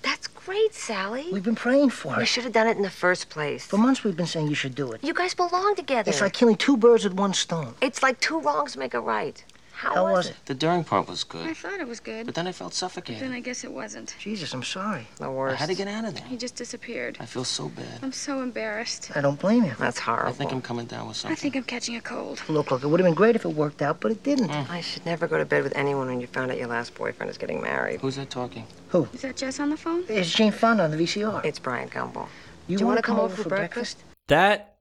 [0.00, 1.26] That's great, Sally.
[1.30, 2.26] We've been praying for You it.
[2.26, 3.66] should have done it in the first place.
[3.66, 5.04] For months we've been saying you should do it.
[5.04, 6.10] You guys belong together.
[6.10, 7.74] It's like killing two birds with one stone.
[7.82, 9.44] It's like two wrongs make a right.
[9.82, 10.30] How, How was, was it?
[10.30, 10.36] it?
[10.46, 11.44] The during part was good.
[11.44, 12.24] I thought it was good.
[12.26, 13.20] but then I felt But suffocated.
[13.20, 14.14] then I guess it wasn't.
[14.20, 15.08] Jesus, I'm sorry.
[15.16, 15.58] The I worst.
[15.58, 16.22] had to get out of there.
[16.24, 17.16] He just disappeared.
[17.18, 17.98] I feel so bad.
[18.00, 19.10] I'm so embarrassed.
[19.16, 19.74] I don't blame you.
[19.80, 20.28] That's horrible.
[20.28, 21.32] I think I'm coming down with something.
[21.32, 22.40] I think I'm catching a cold.
[22.48, 24.50] Look, look, it would have been great if it worked out, but it didn't.
[24.50, 24.70] Mm.
[24.70, 27.28] I should never go to bed with anyone when you found out your last boyfriend
[27.28, 28.00] is getting married.
[28.02, 28.64] Who's that talking?
[28.90, 29.08] Who?
[29.12, 30.04] Is that Jess on the phone?
[30.08, 31.44] It's Jane Fonda on the VCR.
[31.44, 32.28] It's Bryant Gumbel.
[32.68, 33.98] you Do you want wanna to come over for breakfast?
[34.28, 34.76] That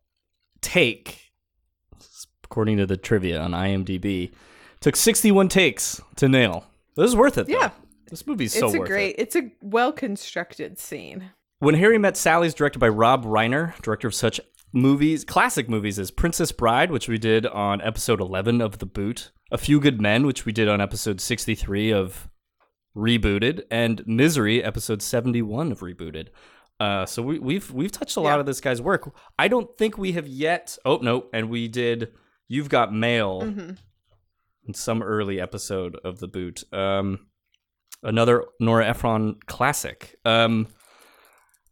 [0.62, 1.32] take,
[2.44, 4.32] according to the trivia on IMDb,
[4.82, 6.66] took 61 takes to nail.
[6.96, 7.48] This is worth it.
[7.48, 7.54] though.
[7.54, 7.72] Yeah.
[8.10, 8.80] This movie's so worth it.
[8.82, 9.20] it's a great, it.
[9.22, 11.32] it's a well constructed scene.
[11.60, 14.42] When Harry Met Sally is directed by Rob Reiner, director of such
[14.74, 19.32] movies, classic movies as Princess Bride, which we did on episode 11 of The Boot,
[19.52, 22.28] A Few Good Men, which we did on episode 63 of
[22.96, 26.28] Rebooted, and Misery, episode 71 of Rebooted.
[26.80, 28.40] Uh, so we, we've we've touched a lot Yeah.
[28.40, 29.14] of this guy's work.
[29.38, 30.78] I don't think we have yet.
[30.84, 32.12] Oh no, and we did.
[32.48, 33.78] You've got mail Mhm.
[34.68, 36.64] In some early episode of the boot.
[36.74, 37.28] Um,
[38.04, 40.16] another Nora Ephron classic.
[40.26, 40.68] Um,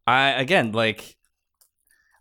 [0.07, 1.17] I again like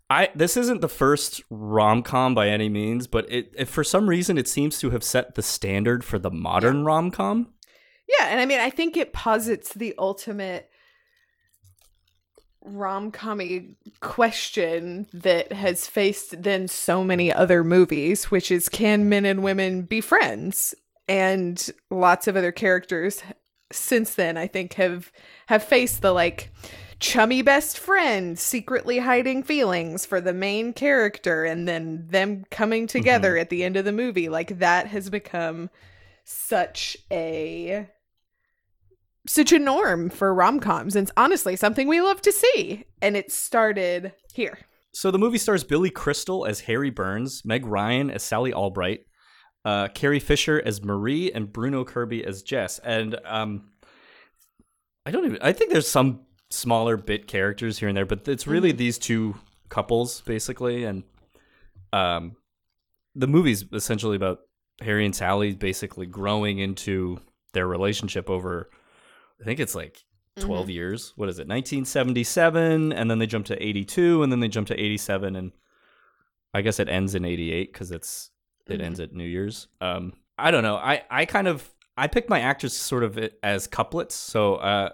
[0.09, 4.07] I this isn't the first rom com by any means, but it, it for some
[4.07, 7.53] reason it seems to have set the standard for the modern rom com.
[8.07, 10.69] Yeah, and I mean, I think it posits the ultimate
[12.71, 19.25] rom commy question that has faced then so many other movies, which is can men
[19.25, 20.75] and women be friends?
[21.07, 23.23] And lots of other characters
[23.71, 25.11] since then, I think, have
[25.47, 26.51] have faced the like
[26.99, 33.31] chummy best friend secretly hiding feelings for the main character and then them coming together
[33.31, 33.41] mm-hmm.
[33.41, 35.69] at the end of the movie like that has become
[36.25, 37.87] such a
[39.27, 43.31] such a norm for rom-coms and it's honestly something we love to see and it
[43.31, 44.57] started here
[44.91, 49.01] So the movie stars Billy Crystal as Harry Burns, Meg Ryan as Sally Albright,
[49.65, 52.79] uh, Carrie Fisher as Marie, and Bruno Kirby as Jess.
[52.79, 53.69] And um,
[55.05, 55.37] I don't even.
[55.41, 59.35] I think there's some smaller bit characters here and there, but it's really these two
[59.69, 61.03] couples basically, and
[61.93, 62.35] um,
[63.15, 64.39] the movie's essentially about
[64.81, 67.19] Harry and Sally basically growing into
[67.53, 68.69] their relationship over.
[69.41, 70.03] I think it's like
[70.39, 70.73] 12 Mhm.
[70.73, 71.13] years.
[71.15, 71.47] What is it?
[71.47, 75.51] 1977 and then they jump to 82 and then they jump to 87 and
[76.53, 78.31] I guess it ends in 88 cuz it's
[78.67, 78.83] it Mhm.
[78.83, 79.67] ends at New Year's.
[79.81, 80.75] Um I don't know.
[80.77, 84.15] I I kind of I picked my actors sort of as couplets.
[84.15, 84.89] So uh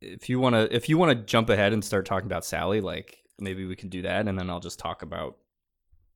[0.00, 2.80] if you want to if you want to jump ahead and start talking about Sally
[2.80, 5.36] like maybe we can do that and then I'll just talk about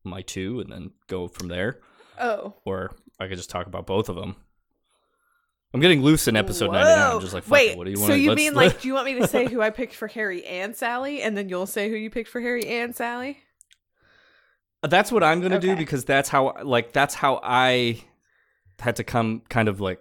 [0.05, 1.81] my two and then go from there
[2.21, 4.37] oh or I could just talk about both of them.
[5.75, 7.13] I'm getting loose in episode 99.
[7.15, 8.09] I'm just like, fuck wait it, what do you want?
[8.11, 10.45] so you mean like do you want me to say who i picked for harry
[10.45, 13.39] and sally and then you'll say who you picked for harry and sally
[14.83, 18.03] That's what I'm gonna do because that's how like that's how I
[18.81, 20.01] had to come kind of like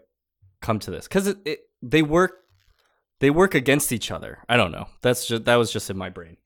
[0.62, 2.40] come to this because it, it they work
[3.20, 4.40] they work against each other.
[4.50, 4.88] I don't know.
[5.04, 6.38] That's just that was just in my brain.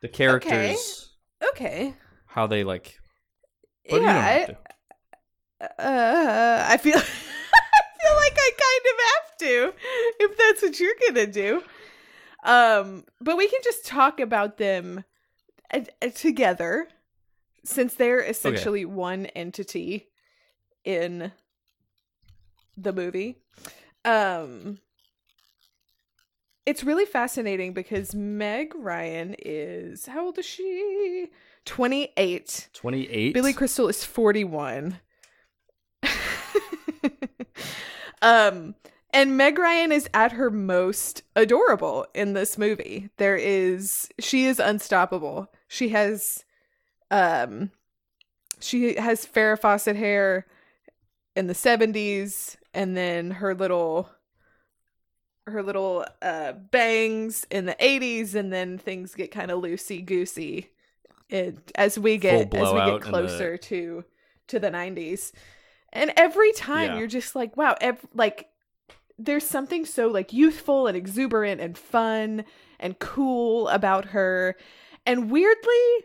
[0.00, 1.12] The characters,
[1.50, 1.94] okay
[2.26, 2.98] how they like.
[3.84, 4.54] Yeah
[5.60, 6.98] I, uh, I feel
[8.14, 9.74] feel like I kind of have to
[10.24, 11.62] if that's what you're gonna do.
[12.44, 15.04] Um, but we can just talk about them
[15.72, 16.88] uh, uh, together
[17.64, 20.08] since they're essentially one entity
[20.84, 21.32] in
[22.76, 23.38] the movie.
[24.04, 24.80] Um,
[26.66, 31.28] it's really fascinating because Meg Ryan is how old is she?
[31.64, 32.68] Twenty eight.
[32.74, 33.32] 28.
[33.32, 35.00] Billy Crystal is 41.
[38.24, 38.74] um
[39.12, 43.10] and Meg Ryan is at her most adorable in this movie.
[43.18, 45.52] There is she is unstoppable.
[45.68, 46.44] She has
[47.12, 47.70] um
[48.60, 50.46] she has Farrah Fawcett hair
[51.36, 54.08] in the 70s and then her little
[55.46, 60.70] her little uh bangs in the 80s and then things get kind of loosey goosey
[61.28, 64.04] it, as we get as we get in the- closer to
[64.48, 65.32] to the 90s
[65.94, 66.98] and every time Yeah.
[66.98, 68.48] you're just like wow ev- like
[69.18, 72.44] there's something so like youthful and exuberant and fun
[72.80, 74.56] and cool about her
[75.06, 76.04] and weirdly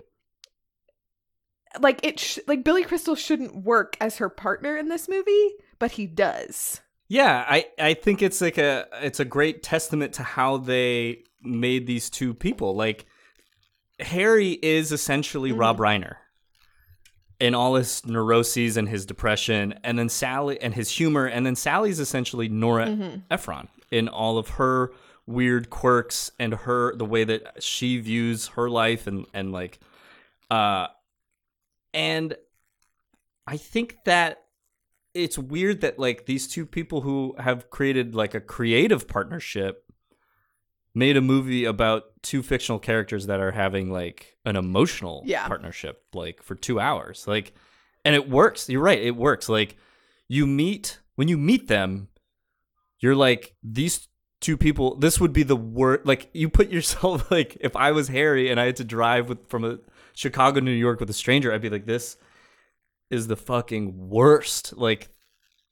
[1.80, 5.49] like it sh- like billy crystal shouldn't work as her partner in this movie
[5.80, 10.23] but he does Yeah, I I think it's like a it's a great testament to
[10.23, 12.75] how they made these two people.
[12.75, 13.08] Like
[13.99, 16.04] Harry is essentially Rob mm-hmm.
[16.04, 16.15] Reiner
[17.39, 21.56] in all his neuroses and his depression, and then Sally and his humor, and then
[21.56, 23.23] Sally's essentially Nora Mhm.
[23.32, 24.91] Ephron in all of her
[25.25, 29.80] weird quirks and her the way that she views her life and and like
[30.49, 30.88] uh
[31.93, 32.36] and
[33.45, 34.43] I think that
[35.13, 39.86] it's weird that like these two people who have created like a creative partnership
[40.95, 45.47] made a movie about two fictional characters that are having like an emotional Yeah.
[45.47, 47.25] partnership like for 2 hours.
[47.28, 47.54] Like
[48.06, 48.69] and it works.
[48.69, 49.47] You're right it works.
[49.49, 49.78] Like
[50.28, 52.08] you meet when you meet them
[52.99, 54.08] you're like these
[54.41, 58.08] two people this would be the worst like you put yourself like if i was
[58.08, 59.78] harry and i had to drive with from a
[60.13, 62.15] chicago to new york with a stranger i'd be like this
[63.10, 65.10] is the fucking worst like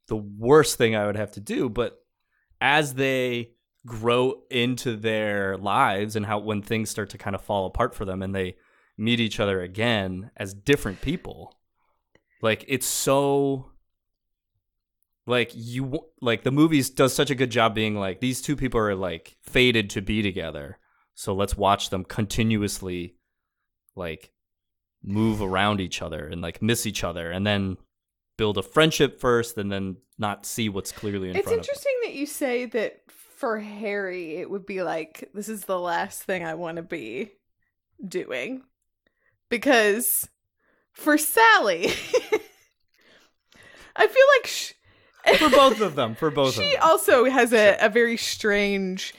[0.07, 1.69] the worst thing i would have to do.
[1.69, 1.97] But
[2.59, 3.51] as they
[3.87, 8.05] grow into their lives and how when things start to kind of fall apart for
[8.05, 8.55] them and they
[8.97, 11.55] meet each other again as different people.
[12.41, 13.71] Like it's so
[15.25, 18.79] like you like the movies does such a good job being like these two people
[18.79, 20.77] are like fated to be together.
[21.15, 23.15] So let's watch them continuously
[23.95, 24.31] like
[25.03, 27.77] move around each other and like miss each other and then
[28.37, 31.71] build a friendship first and then not see what's clearly in it's front of them.
[31.71, 33.01] interesting that you say that
[33.37, 37.31] for harry it would be like this is the last thing i want to be
[38.05, 38.63] doing
[39.49, 40.27] because
[40.97, 41.85] for Sally,
[43.95, 44.73] I feel like sh-
[45.37, 46.69] for both of them, for both of them.
[46.69, 49.13] she also has a, a very strange.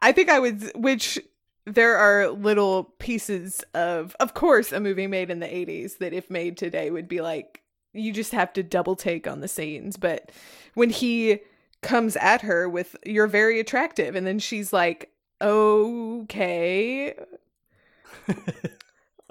[0.00, 1.18] I think I would, which
[1.66, 6.30] there are little pieces of, of course, a movie made in the 80s that if
[6.30, 9.96] made today would be like, you just have to double take on the scenes.
[9.96, 10.30] But
[10.74, 11.40] when he
[11.82, 17.14] comes at her with, you're very attractive, and then she's like, okay.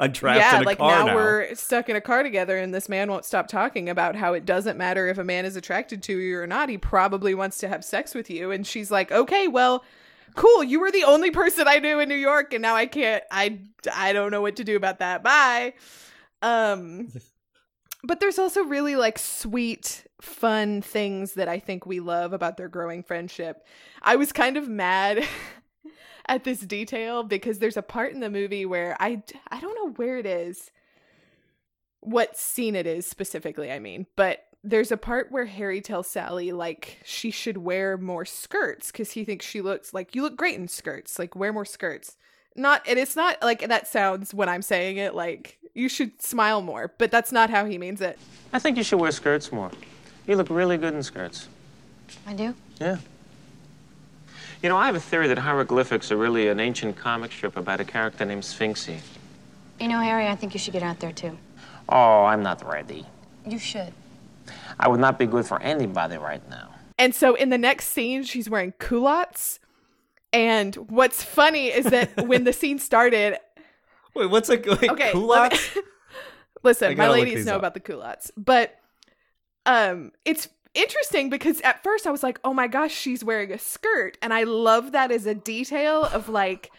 [0.01, 1.15] I'm trapped yeah, in a like car now, now.
[1.15, 4.45] we're stuck in a car together, and this man won't stop talking about how it
[4.45, 6.69] doesn't matter if a man is attracted to you or not.
[6.69, 8.49] He probably wants to have sex with you.
[8.49, 9.83] And she's like, okay, well,
[10.35, 10.63] cool.
[10.63, 13.23] You were the only person I knew in New York, and now I can't.
[13.29, 13.59] I
[13.93, 15.21] I don't know what to do about that.
[15.21, 15.75] Bye.
[16.41, 17.09] Um,
[18.03, 22.69] but there's also really like sweet, fun things that I think we love about their
[22.69, 23.65] growing friendship.
[24.01, 25.25] I was kind of mad.
[26.27, 29.91] at this detail because there's a part in the movie where I I don't know
[29.93, 30.71] where it is
[31.99, 36.51] what scene it is specifically I mean but there's a part where Harry tells Sally
[36.51, 40.55] like she should wear more skirts cuz he thinks she looks like you look great
[40.55, 42.17] in skirts like wear more skirts
[42.55, 46.61] not and it's not like that sounds when I'm saying it like you should smile
[46.61, 48.19] more but that's not how he means it
[48.53, 49.71] I think you should wear skirts more.
[50.27, 51.47] You look really good in skirts.
[52.27, 52.53] I do?
[52.79, 52.97] Yeah.
[54.61, 57.79] You know, I have a theory that hieroglyphics are really an ancient comic strip about
[57.79, 58.99] a character named Sphinxy.
[59.79, 61.37] You know, Harry, I think you should get out there too.
[61.89, 63.05] Oh, I'm not ready.
[63.45, 63.91] You should.
[64.79, 66.69] I would not be good for anybody right now.
[66.99, 69.59] And so in the next scene, she's wearing culottes.
[70.31, 73.37] And what's funny is that when the scene started,
[74.13, 75.75] Wait, what's a wait, okay, culottes?
[75.75, 75.81] me-
[76.63, 77.59] listen, my ladies know up.
[77.59, 78.77] about the culottes, but
[79.65, 83.57] um, it's interesting because at first I was like, oh my gosh, she's wearing a
[83.57, 86.71] skirt, and I love that as a detail of like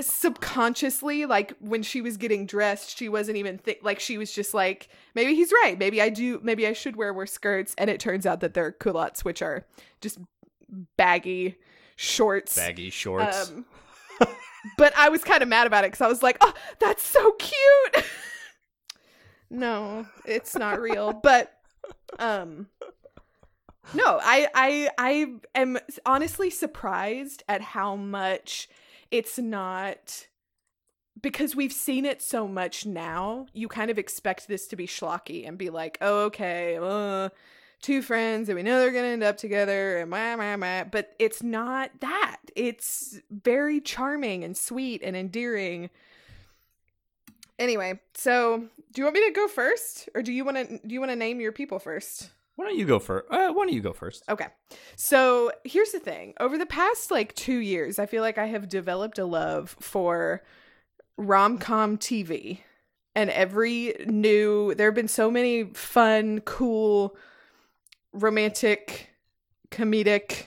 [0.00, 4.54] subconsciously like when she was getting dressed she wasn't even think like she was just
[4.54, 5.78] like maybe he's right.
[5.78, 7.74] Maybe i do maybe i should wear more skirts.
[7.78, 9.66] And it turns out that they're culottes which are
[10.00, 10.18] just
[10.96, 11.56] baggy
[11.96, 12.56] shorts.
[12.56, 13.50] Baggy shorts.
[13.50, 13.66] um,
[14.76, 17.32] but I was kind of mad about it because I was like, "Oh, that's so
[17.32, 18.04] cute."
[19.50, 21.52] no, it's not real, but
[22.18, 22.68] um,
[23.94, 28.68] no, I I I am honestly surprised at how much
[29.10, 30.26] it's not
[31.20, 33.46] because we've seen it so much now.
[33.52, 37.28] You kind of expect this to be schlocky and be like, "Oh, okay." Uh,
[37.82, 40.84] two friends and we know they're gonna end up together and blah, blah, blah.
[40.84, 45.90] but it's not that it's very charming and sweet and endearing
[47.62, 48.58] anyway so
[48.92, 51.10] do you want me to go first or do you want to do you want
[51.10, 53.26] to name your people first why don't you go first?
[53.30, 54.24] Uh, why don't you go first?
[54.28, 54.46] Okay.
[54.96, 56.34] So here's the thing.
[56.38, 60.42] Over the past like two years, I feel like I have developed a love for
[61.16, 62.58] rom com TV.
[63.14, 67.16] And every new, there have been so many fun, cool,
[68.12, 69.10] romantic,
[69.70, 70.46] comedic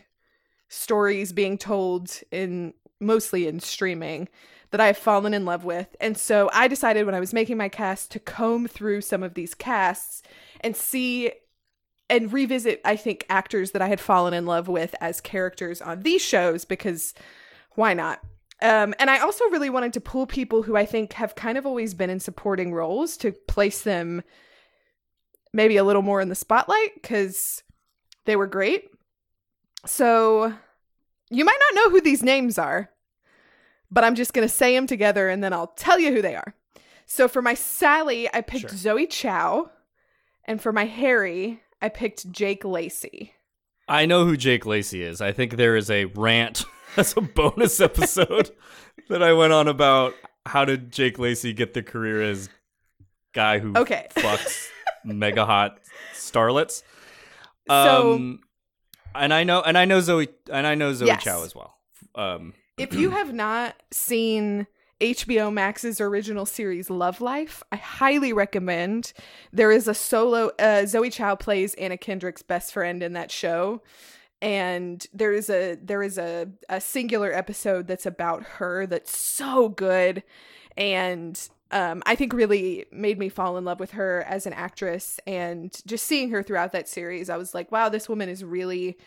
[0.69, 4.29] stories being told in mostly in streaming
[4.71, 5.95] that I've fallen in love with.
[5.99, 9.33] And so I decided when I was making my cast to comb through some of
[9.33, 10.21] these casts
[10.61, 11.31] and see
[12.09, 16.01] and revisit I think actors that I had fallen in love with as characters on
[16.01, 17.13] these shows because
[17.71, 18.21] why not?
[18.61, 21.65] Um, and I also really wanted to pull people who I think have kind of
[21.65, 24.23] always been in supporting roles to place them
[25.51, 27.63] maybe a little more in the spotlight because
[28.25, 28.89] they were great.
[29.85, 30.53] So
[31.29, 32.89] you might not know who these names are,
[33.95, 36.35] but I'm just going to say them together and then I'll tell you who they
[36.35, 36.53] are.
[37.07, 38.77] So for my Sally, I picked Sure.
[38.77, 39.71] Zoe Chao.
[40.47, 43.33] And for my Harry, I picked Jake Lacy.
[43.87, 45.19] I know who Jake Lacy is.
[45.21, 46.65] I think there is a rant
[46.97, 48.51] as a bonus episode
[49.09, 50.13] that I went on about
[50.45, 52.49] how did Jake Lacy get the career as
[53.33, 54.07] guy who Okay.
[54.15, 54.67] fucks
[55.03, 55.79] mega hot
[56.13, 56.83] starlets.
[57.69, 58.39] So- Um,
[59.15, 61.23] and I know, and I know Zoe, and I know Zoe Yes.
[61.23, 61.75] Chao as well.
[62.15, 64.67] Um, If you have not seen
[64.99, 69.13] HBO Max's original series Love Life, I highly recommend.
[69.53, 73.81] There is a solo uh, Zoe Chao plays Anna Kendrick's best friend in that show.
[74.41, 79.69] And there is a there is a, a singular episode that's about her that's so
[79.69, 80.23] good
[80.75, 85.19] and um, I think really made me fall in love with her as an actress
[85.25, 88.97] and just seeing her throughout that series, I was like, wow, this woman is really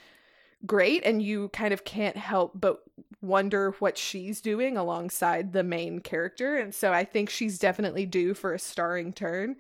[0.67, 2.83] great and you kind of can't help but
[3.21, 8.35] wonder what she's doing alongside the main character and so i think she's definitely due
[8.35, 9.57] for a starring turn.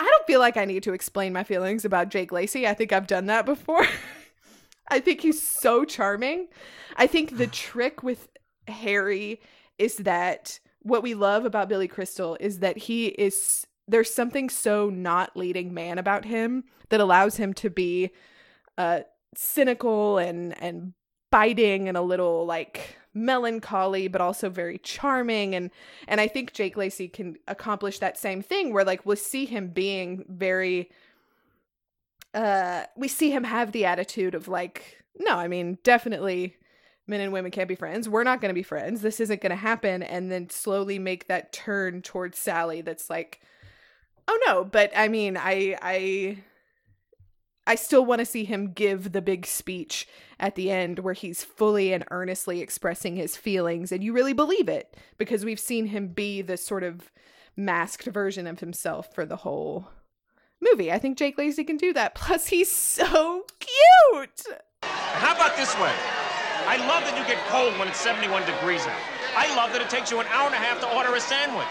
[0.00, 2.66] I don't feel like i need to explain my feelings about jake lacy.
[2.66, 3.86] I think i've done that before.
[4.90, 6.48] I think he's so charming.
[6.96, 8.28] I think the trick with
[8.66, 9.40] harry
[9.78, 14.90] is that what we love about Billy Crystal is that he is there's something so
[14.90, 18.10] not leading man about him that allows him to be
[18.76, 19.00] uh
[19.34, 20.92] cynical and and
[21.30, 25.54] biting and a little like melancholy but also very charming.
[25.54, 25.70] And
[26.06, 29.68] and I think Jake Lacy can accomplish that same thing where like we'll see him
[29.68, 30.90] being very
[32.34, 36.56] uh we see him have the attitude of like no I mean definitely
[37.06, 38.06] men and women can't be friends.
[38.08, 39.00] We're not going to be friends.
[39.00, 40.02] This isn't going to happen.
[40.02, 43.40] And then slowly make that turn towards Sally that's like
[44.26, 44.64] oh no.
[44.64, 46.38] But I mean I I
[47.68, 50.08] I still want to see him give the big speech
[50.40, 54.70] at the end where he's fully and earnestly expressing his feelings and you really believe
[54.70, 57.12] it because we've seen him be the sort of
[57.56, 59.90] masked version of himself for the whole
[60.62, 60.90] movie.
[60.90, 62.14] I think Jake Lacy can do that.
[62.14, 64.46] Plus he's so cute.
[64.82, 65.92] How about this way?
[66.64, 69.00] I love that you get cold when it's 71 degrees out.
[69.36, 71.68] I love that it takes you an hour and a half to order a sandwich.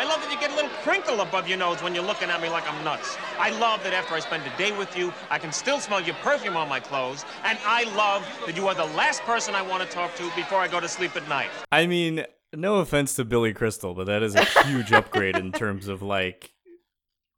[0.00, 2.40] I love that you get a little crinkle above your nose when you're looking at
[2.40, 3.18] me like I'm nuts.
[3.38, 6.14] I love that after I spend a day with you, I can still smell your
[6.22, 7.26] perfume on my clothes.
[7.44, 10.56] And I love that you are the last person I want to talk to before
[10.56, 11.50] I go to sleep at night.
[11.70, 12.24] I mean,
[12.56, 16.50] no offense to Billy Crystal, but that is a huge upgrade in terms of like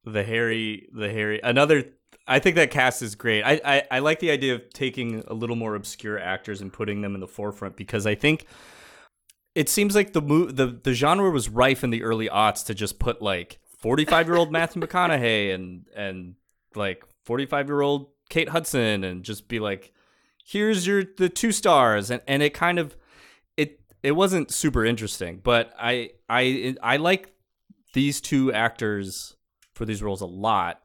[0.04, 1.40] the Harry, the Harry.
[1.42, 1.86] Another,
[2.28, 3.42] I think that cast is great.
[3.42, 7.00] I, I, I like the idea of taking a little more obscure actors and putting
[7.00, 8.46] them in the forefront because I think
[9.54, 12.74] it seems like the mo- the the genre was rife in the early aughts to
[12.74, 16.34] just put like 45 year old Matthew McConaughey and and
[16.74, 19.92] like 45 year old Kate Hudson and just be like,
[20.44, 22.96] here's your the two stars and and it kind of
[23.56, 27.32] it it wasn't super interesting, but I I I like
[27.92, 29.36] these two actors
[29.74, 30.80] for these roles a lot.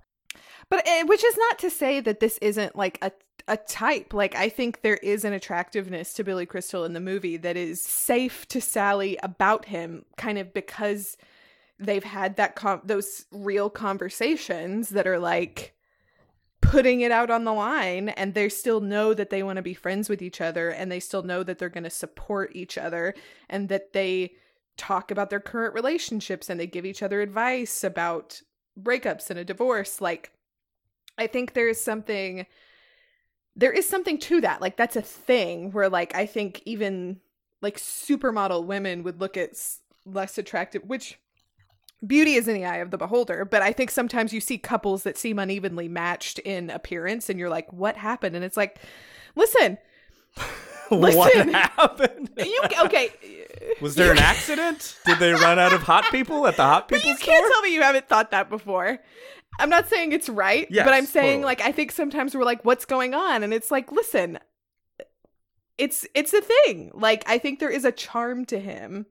[0.70, 3.11] But uh, which is not to say that this isn't like a
[3.48, 4.14] a type.
[4.14, 7.82] Like I think there is an attractiveness to Billy Crystal in the movie that is
[7.82, 11.18] safe to Sally about him, kind of because
[11.80, 15.74] they've had that com- those real conversations that are like
[16.62, 19.74] putting it out on the line and they still know that they want to be
[19.74, 23.14] friends with each other and they still know that they're going to support each other
[23.50, 24.34] and that they
[24.76, 28.41] talk about their current relationships and they give each other advice about
[28.80, 30.32] breakups and a divorce like
[31.18, 32.45] I think there is something
[33.58, 34.62] there is something to that.
[34.62, 37.20] Like that's a thing where like I think even
[37.62, 39.51] like supermodel women would look at
[40.05, 41.20] less attractive which
[42.05, 45.03] beauty is in the eye of the beholder, but I think sometimes you see couples
[45.03, 48.36] that seem unevenly matched in appearance and you're like what happened?
[48.36, 48.80] And it's like
[49.36, 49.80] listen,
[50.89, 52.30] what happened?
[52.38, 53.10] you okay,
[53.82, 54.97] Was there an accident?
[55.05, 57.34] Did they run out of hot people at the hot people you store?
[57.34, 58.99] can't tell me you haven't thought that before.
[59.60, 61.45] I'm not saying it's right, Yes, but I'm saying totally.
[61.45, 63.43] like I think sometimes we're like, what's going on?
[63.43, 64.39] And it's like, listen,
[65.78, 66.91] it's it's a thing.
[66.93, 69.05] Like I think there is a charm to him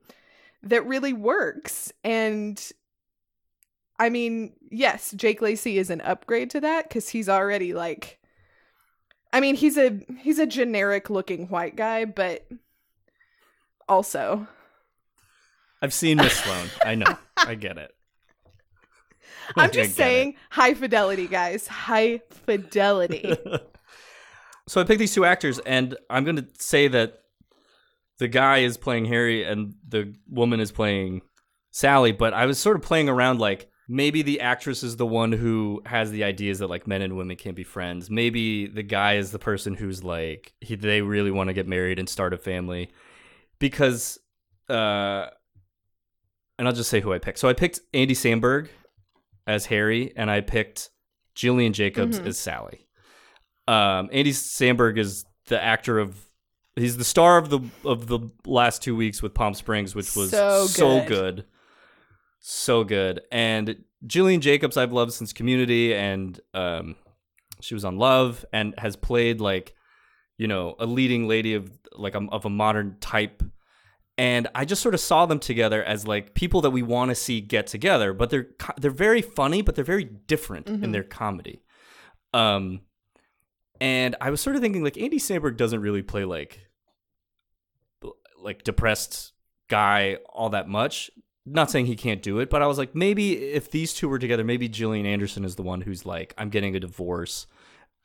[0.63, 1.93] that really works.
[2.05, 2.61] And
[3.99, 8.19] I mean, yes, Jake Lacy is an upgrade to that because he's already like
[9.33, 12.47] I mean, he's a he's a generic looking white guy, but
[13.89, 14.47] also
[15.83, 16.71] I've seen Miss Sloane.
[16.85, 17.17] I know.
[17.37, 17.95] I get it.
[19.57, 19.95] I'm just it.
[19.95, 21.67] saying high fidelity, guys.
[21.67, 23.37] High fidelity.
[24.69, 27.21] So I picked these two actors, and I'm going to say that
[28.19, 31.23] the guy is playing Harry and the woman is playing
[31.71, 32.11] Sally.
[32.11, 35.83] But I was sort of playing around like maybe the actress is the one who
[35.87, 38.11] has the ideas that like men and women can't be friends.
[38.11, 42.01] Maybe the guy is the person who's like he, they really want to get married
[42.01, 42.91] and start a family
[43.61, 44.19] because.
[44.69, 45.27] uh
[46.59, 47.39] and I'll just say who I picked.
[47.39, 48.69] So I picked Andy Samberg
[49.47, 50.91] as Harry, and I picked
[51.35, 52.27] Gillian Jacobs Mhm.
[52.27, 52.87] as Sally.
[53.69, 56.17] Um, Andy Samberg is the actor of
[56.77, 60.31] he's the star of the of the last two weeks with Palm Springs, which was
[60.31, 61.07] So so good.
[61.09, 61.45] good,
[62.41, 63.21] so good.
[63.33, 66.97] And Gillian Jacobs, I've loved since Community, and um,
[67.61, 69.75] she was on Love and has played like
[70.39, 73.43] you know a leading lady of like a, of a modern type
[74.19, 77.15] and I just sort of saw them together as like people that we want to
[77.15, 78.49] see get together, but they're
[78.79, 80.93] they're very funny, but they're very different in Mhm.
[80.93, 81.63] their comedy.
[82.33, 82.81] Um,
[83.81, 86.61] and I was sort of thinking like Andy Samberg doesn't really play like
[88.41, 89.33] like depressed
[89.69, 91.11] guy all that much.
[91.45, 94.19] Not saying he can't do it, but I was like maybe if these two were
[94.19, 97.47] together, maybe Gillian Anderson is the one who's like I'm getting a divorce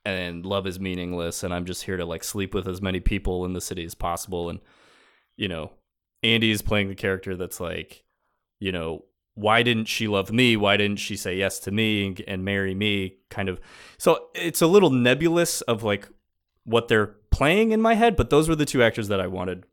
[0.05, 3.45] and love is meaningless and I'm just here to like sleep with as many people
[3.45, 4.59] in the city as possible and
[5.37, 5.71] you know
[6.23, 8.03] Andy is playing the character that's like,
[8.59, 9.05] you know,
[9.35, 10.55] why didn't she love me?
[10.57, 13.17] Why didn't she say yes to me and, and marry me?
[13.29, 13.59] Kind of.
[13.97, 16.09] So it's a little nebulous of like
[16.63, 19.65] what they're playing in my head, but those were the two actors that I wanted.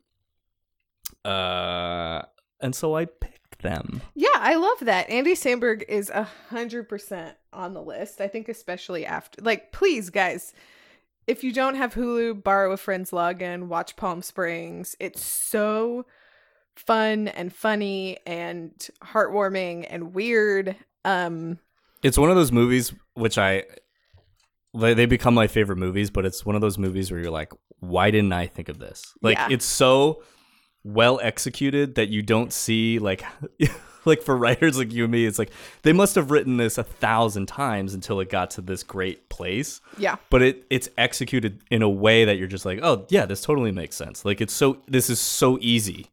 [1.24, 2.22] Uh,
[2.60, 4.00] and so I picked them.
[4.14, 5.10] Yeah, I love that.
[5.10, 8.20] Andy Samberg is a hundred percent on the list.
[8.20, 10.54] I think especially after like please guys,
[11.26, 14.96] if you don't have Hulu, borrow a friend's login, watch Palm Springs.
[15.00, 16.06] It's so
[16.78, 18.72] fun and funny and
[19.02, 20.76] heartwarming and weird.
[21.04, 21.58] Um
[22.02, 23.64] It's one of those movies which I
[24.78, 27.52] they they become my favorite movies, but it's one of those movies where you're like,
[27.80, 29.14] why didn't I think of this?
[29.22, 29.48] Like Yeah.
[29.50, 30.22] it's so
[30.84, 33.24] well executed that you don't see like
[34.04, 35.50] like for writers like you and me, it's like
[35.82, 39.80] they must have written this a thousand times until it got to this great place.
[39.98, 40.16] Yeah.
[40.30, 43.72] But it it's executed in a way that you're just like, oh yeah, this totally
[43.72, 44.24] makes sense.
[44.24, 46.06] Like it's so this is so easy.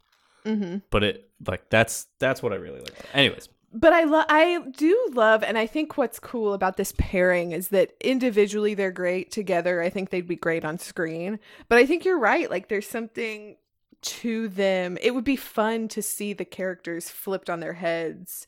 [0.46, 0.82] Mhm.
[0.89, 2.93] But it like that's that's what I really like.
[3.14, 7.52] Anyways, but I love I do love and I think what's cool about this pairing
[7.52, 9.82] is that individually they're great together.
[9.82, 11.39] I think they'd be great on screen.
[11.68, 12.50] But I think you're right.
[12.50, 13.58] Like there's something
[14.02, 14.98] to them.
[15.02, 18.48] It would be fun to see the characters flipped on their heads.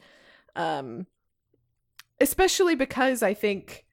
[0.56, 1.08] Um
[2.20, 3.86] especially because I think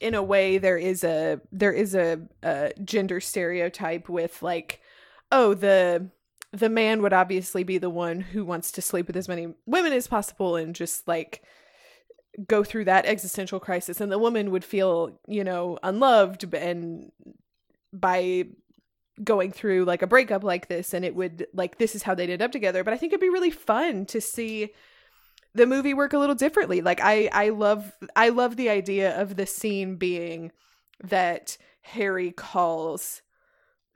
[0.00, 4.80] in a way there is a there is a, a gender stereotype with like
[5.32, 6.10] oh the
[6.56, 9.92] the man would obviously be the one who wants to sleep with as many women
[9.92, 11.42] as possible and just like
[12.46, 14.00] go through that existential crisis.
[14.00, 17.12] And the woman would feel you know unloved and
[17.92, 18.44] by
[19.22, 22.30] going through like a breakup like this and it would like this is how they'd
[22.30, 22.82] end up together.
[22.82, 24.72] But i think it'd be really fun to see
[25.54, 26.80] the movie work a little differently.
[26.80, 30.52] Like i i love i love the idea of the scene being
[31.02, 33.20] that harry calls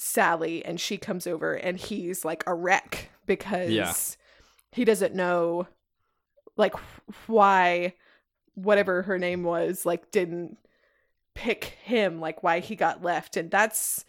[0.00, 3.92] Sally and she comes over and he's like a wreck because Yeah.
[4.72, 5.68] he doesn't know
[6.56, 6.74] like
[7.26, 7.94] why
[8.54, 10.56] whatever her name was like didn't
[11.34, 14.04] pick him like why he got left and that's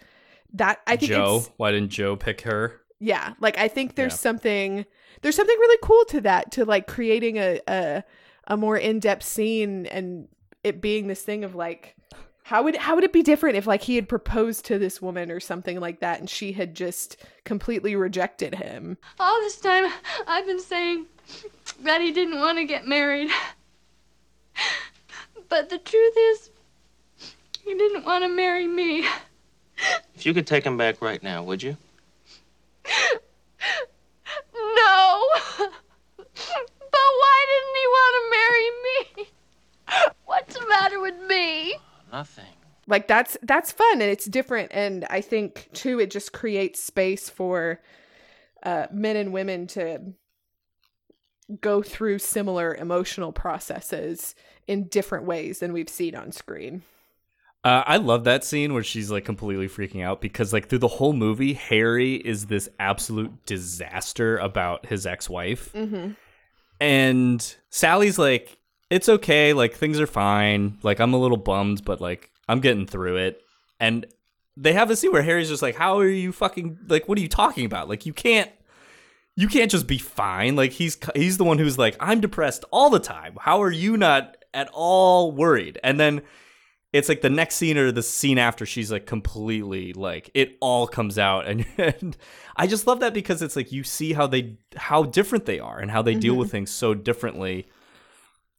[0.53, 2.77] that I think Joe, it's why didn't Joe pick her?
[2.99, 4.17] yeah like I think there's Yeah.
[4.17, 4.85] something
[5.21, 8.03] there's something really cool to that to like creating a a,
[8.47, 10.27] a more in-depth scene and
[10.63, 11.95] it being this thing of like
[12.43, 15.31] how would how would it be different if like he had proposed to this woman
[15.31, 19.91] or something like that and she had just completely rejected him All this time,
[20.27, 21.05] I've been saying
[21.83, 23.29] that he didn't want to get married.
[25.49, 26.49] But the truth is,
[27.63, 29.05] he didn't want to marry me.
[30.15, 31.75] If you could take him back right now, would you?
[34.53, 35.27] No!
[35.57, 39.29] But why didn't he want to marry me?
[40.25, 41.75] What's the matter with me?
[42.11, 42.45] Nothing.
[42.87, 47.29] like that's that's fun and it's different and i think too it just creates space
[47.29, 47.79] for
[48.63, 49.99] uh men and women to
[51.61, 54.35] go through similar emotional processes
[54.67, 56.81] in different ways than we've seen on screen
[57.63, 60.87] Uh, I love that scene where she's like completely freaking out because like through the
[60.87, 66.13] whole movie, Harry is this absolute disaster about his ex-wife, mm-hmm.
[66.79, 68.57] and Sally's like,
[68.91, 70.77] "It's okay, like things are fine.
[70.83, 73.41] Like I'm a little bummed, but like I'm getting through it."
[73.79, 74.05] And
[74.55, 77.07] they have a scene where Harry's just like, "How are you fucking like?
[77.07, 77.89] What are you talking about?
[77.89, 78.51] Like you can't."
[79.37, 80.57] You can't just be fine.
[80.57, 83.37] Like he's he's the one who's like, I'm depressed all the time.
[83.39, 85.79] How are you not at all worried?
[85.85, 86.21] And then
[86.91, 90.85] it's like the next scene or the scene after she's like completely like it all
[90.85, 92.17] comes out and, and
[92.57, 95.79] i just love that because it's like you see how they how different they are
[95.79, 96.39] and how they deal Mhm.
[96.39, 97.65] with things so differently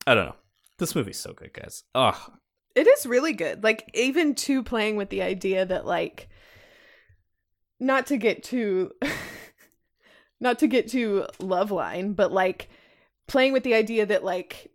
[0.07, 0.36] i don't know.
[0.78, 1.84] This movie's so good guys.
[1.94, 2.28] Oh
[2.74, 3.62] It is really good.
[3.62, 6.28] Like even to playing with the idea that like
[7.78, 8.92] not to get too
[10.40, 12.68] not to get too love line, but like
[13.28, 14.70] playing with the idea that like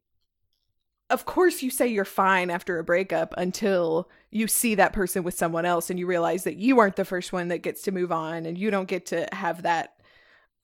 [1.10, 5.34] of course you say you're fine after a breakup until you see that person with
[5.34, 8.12] someone else and you realize that you aren't the first one that gets to move
[8.12, 9.94] on and you don't get to have that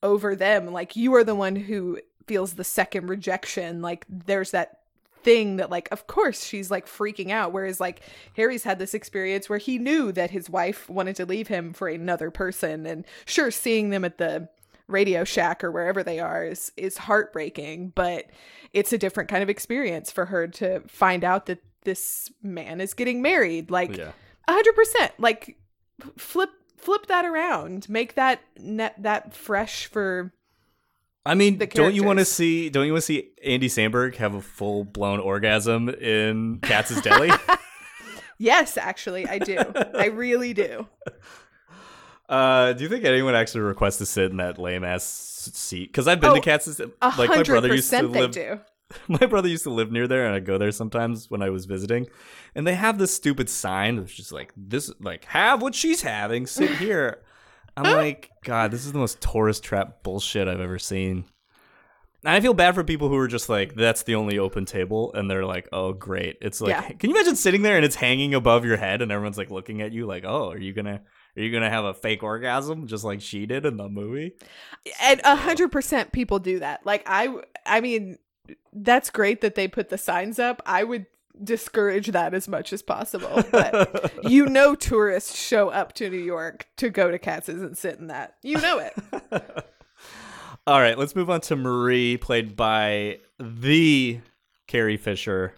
[0.01, 0.71] over them.
[0.71, 4.79] Like you are the one who feels the second rejection like there's that
[5.23, 8.01] thing that like of course she's like freaking out whereas like
[8.35, 11.87] harry's had this experience where he knew that his wife wanted to leave him for
[11.87, 14.47] another person and sure seeing them at the
[14.87, 18.25] radio shack or wherever they are is is heartbreaking but
[18.73, 22.93] it's a different kind of experience for her to find out that this man is
[22.93, 24.11] getting married like yeah.
[24.49, 25.57] 100% like
[26.17, 30.33] flip flip that around make that net that fresh for
[31.25, 34.33] i mean don't you want to see don't you want to see andy samberg have
[34.35, 37.31] a full-blown orgasm in katz's deli?
[38.39, 39.57] Yes actually i do.
[39.95, 40.87] I really do.
[42.29, 45.03] Uh do you think anyone actually requests to sit in that lame ass
[45.53, 45.91] seat?
[45.91, 48.31] Because i've been Oh, to katz's like my brother used to hundred percent they live
[48.31, 48.59] do.
[49.07, 51.65] my brother used to live near there and I'd go there sometimes when I was
[51.65, 52.07] visiting.
[52.55, 56.45] And they have this stupid sign that's just like this like have what she's having,
[56.47, 57.22] sit here.
[57.75, 61.25] I'm like, God, this is the most tourist trap bullshit I've ever seen.
[62.25, 65.11] And I feel bad for people who are just like, that's the only open table,
[65.13, 66.37] and they're like, oh great.
[66.41, 66.81] It's like, Yeah.
[66.89, 69.81] can you imagine sitting there and it's hanging above your head, and everyone's like looking
[69.81, 71.01] at you, like, oh, are you gonna
[71.35, 74.33] are you gonna have a fake orgasm just like she did in the movie?
[75.01, 76.85] and a hundred percent people do that.
[76.85, 78.17] Like I, I mean,
[78.71, 80.61] that's great that they put the signs up.
[80.65, 81.07] I would
[81.41, 83.43] discourage that as much as possible.
[83.51, 87.99] But you know, tourists show up to New York to go to Katz's and sit
[87.99, 88.35] in that.
[88.43, 88.93] You know it.
[90.67, 94.21] All right, let's move on to Marie, played by the
[94.67, 95.55] Carrie Fisher.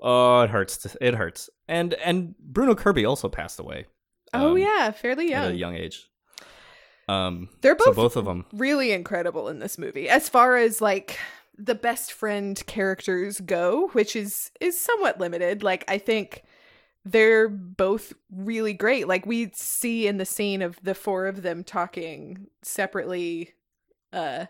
[0.00, 0.78] Oh, it hurts.
[0.78, 1.50] To, it hurts.
[1.68, 3.86] And and Bruno Kirby also passed away.
[4.32, 5.74] oh um, yeah, fairly at a young.
[5.74, 6.06] young age.
[7.08, 8.46] Um, They're so both both of them.
[8.52, 11.18] really incredible in this movie as far as like
[11.64, 15.62] the best friend characters go which is is somewhat limited.
[15.62, 16.44] Like i think
[17.04, 19.08] they're both really great.
[19.08, 23.54] Like we see in the scene of the four of them talking separately
[24.12, 24.46] uh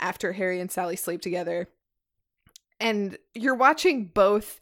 [0.00, 1.68] after harry and sally sleep together.
[2.80, 4.60] And you're watching both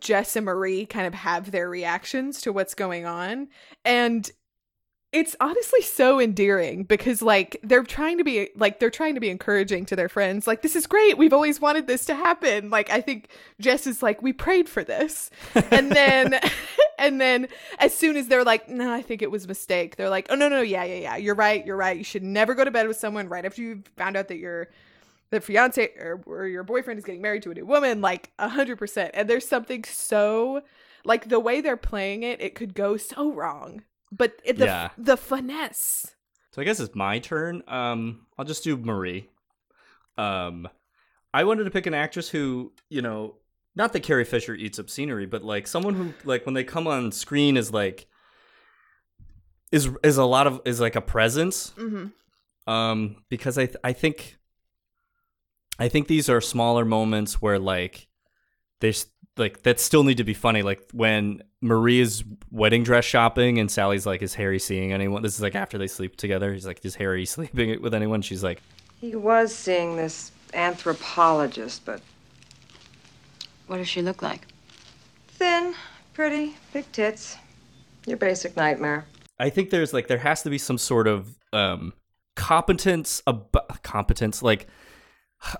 [0.00, 3.48] jess and marie kind of have their reactions to what's going on.
[3.84, 4.30] And
[5.12, 9.28] it's honestly so endearing because like they're trying to be like they're trying to be
[9.28, 11.18] encouraging to their friends like this is great.
[11.18, 12.70] We've always wanted this to happen.
[12.70, 13.28] Like i think
[13.60, 15.30] jess is like we prayed for this.
[15.70, 16.40] And then
[16.98, 17.48] and then
[17.78, 20.34] as soon as they're like no i think it was a mistake they're like oh
[20.34, 21.16] no no yeah yeah yeah.
[21.16, 21.64] You're right.
[21.64, 21.96] You're right.
[21.96, 24.68] You should never go to bed with someone right after you found out that your
[25.30, 28.00] the fiance or, or your boyfriend is getting married to a new woman.
[28.00, 29.10] Like a hundred percent.
[29.14, 30.62] And there's something so
[31.04, 33.82] like the way they're playing it it could go so wrong
[34.12, 34.90] but it, the Yeah.
[34.98, 36.14] the finesse
[36.52, 37.62] So I guess it's my turn.
[37.66, 39.28] Um, I'll just do Marie.
[40.18, 40.68] Um,
[41.34, 43.36] I wanted to pick an actress who, you know,
[43.74, 46.86] not that Carrie Fisher eats up scenery, but like someone who, like, when they come
[46.86, 48.06] on screen, is like,
[49.70, 51.72] is is a lot of is like a presence.
[51.78, 52.06] mm-hmm.
[52.70, 54.36] Um, because I th- I think,
[55.78, 58.08] I think these are smaller moments where like,
[58.80, 59.06] there's
[59.36, 60.62] like that still need to be funny.
[60.62, 65.34] Like when Marie is wedding dress shopping and Sally's like, "Is Harry seeing anyone?" This
[65.34, 66.52] is like after they sleep together.
[66.52, 68.60] He's like, "Is Harry sleeping with anyone?" She's like,
[69.00, 72.00] He was seeing this anthropologist, but
[73.66, 74.46] What does she look like?
[75.28, 75.74] thin,
[76.12, 77.36] pretty, big tits.
[78.06, 79.06] Your basic nightmare.
[79.40, 81.92] I think there's like there has to be some sort of um
[82.36, 84.66] competence ab- competence like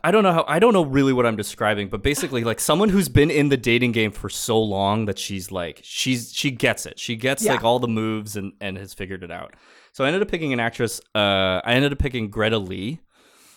[0.04, 2.88] I don't know how I don't know really what I'm describing, but basically like someone
[2.88, 6.86] who's been in the dating game for so long that she's like she's she gets
[6.86, 6.98] it.
[7.00, 7.52] She gets Yeah.
[7.54, 9.54] like all the moves and and has figured it out.
[9.92, 13.00] So I ended up picking an actress uh I ended up picking Greta Lee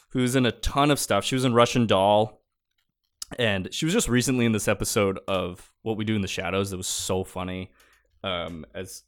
[0.09, 1.23] who's in a ton of stuff.
[1.26, 2.41] She was in Russian Doll
[3.38, 6.71] and she was just recently in this episode of What We Do in the Shadows
[6.71, 7.71] that was so funny.
[8.23, 9.03] Um as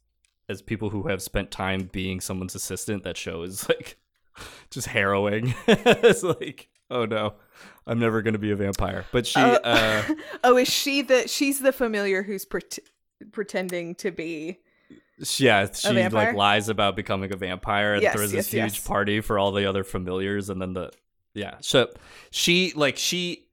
[0.48, 3.98] as people who have spent time being someone's assistant, that show is like
[4.70, 5.54] just harrowing.
[5.66, 7.34] it's like, oh no,
[7.86, 9.04] I'm never gonna be a vampire.
[9.12, 9.54] But she, Oh.
[9.64, 10.02] uh,
[10.44, 12.78] oh is she the she's the familiar who's pret-
[13.32, 14.58] pretending to be
[15.38, 18.84] yeah, she like lies about becoming a vampire, and Yes, there was this yes, huge
[18.84, 20.92] party for all the other familiars, and then the
[21.34, 21.56] yeah.
[21.60, 21.88] So
[22.30, 23.48] she like she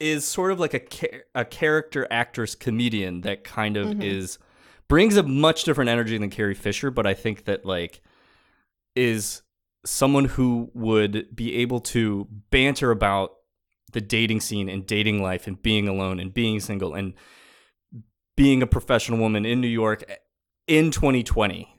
[0.00, 4.04] is sort of like a a character actress comedian that kind of Mhm.
[4.04, 4.38] is
[4.86, 8.00] brings a much different energy than Carrie Fisher, but I think that like
[8.94, 9.42] is
[9.88, 13.32] someone who would be able to banter about
[13.92, 17.14] the dating scene and dating life and being alone and being single and
[18.36, 20.04] being a professional woman in New York
[20.66, 21.74] in 2020.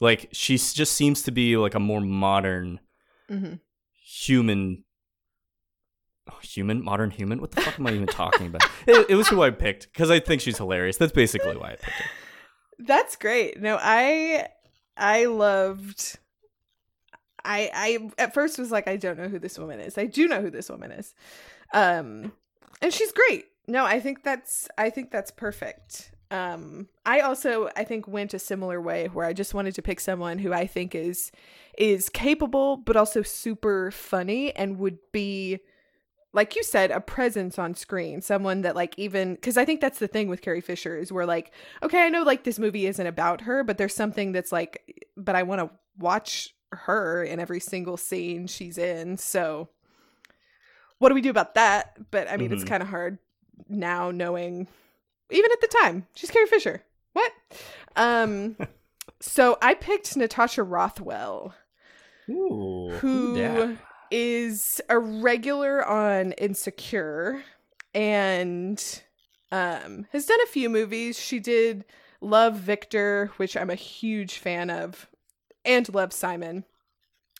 [0.00, 2.80] Like she just seems to be like a more modern
[3.30, 3.60] Mhm.
[3.94, 4.84] human
[6.30, 9.28] oh, human modern human what the fuck am i even talking about it, it was
[9.28, 12.10] who i picked because i think she's hilarious that's basically why i picked her
[12.78, 13.60] That's great.
[13.62, 14.48] No, I
[14.96, 16.18] I loved
[17.44, 19.98] I I at first was like I don't know who this woman is.
[19.98, 21.14] I do know who this woman is.
[21.72, 22.32] Um
[22.82, 23.46] and she's great.
[23.66, 26.12] No, I think that's I think that's perfect.
[26.30, 30.00] Um I also I think went a similar way where I just wanted to pick
[30.00, 31.30] someone who I think is
[31.76, 35.60] is capable but also super funny and would be
[36.34, 40.00] like you said, a presence on screen, someone that like even because I think that's
[40.00, 43.06] the thing with Carrie Fisher is we're like, okay, I know like this movie isn't
[43.06, 47.60] about her, but there's something that's like, but I want to watch her in every
[47.60, 49.16] single scene she's in.
[49.18, 49.68] So,
[50.98, 52.10] what do we do about that?
[52.10, 52.68] But I mean, it's Mhm.
[52.68, 53.18] kind of hard
[53.68, 54.68] now knowing,
[55.30, 56.82] even at the time, she's Carrie Fisher.
[57.12, 57.32] What?
[57.96, 58.56] Um,
[59.20, 61.54] so I picked Natasha Rothwell
[62.28, 63.76] Ooh, who
[64.10, 67.42] is a regular on Insecure
[67.94, 69.02] and
[69.52, 71.18] um has done a few movies.
[71.18, 71.84] She did
[72.20, 75.06] Love Victor, which I'm a huge fan of,
[75.64, 76.64] and Love Simon.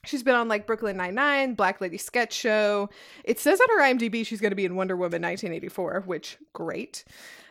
[0.04, 2.90] She's been on like Brooklyn Nine Nine, Black Lady Sketch Show.
[3.24, 7.04] It says on her IMDb she's going to be in Wonder Woman 1984, which great.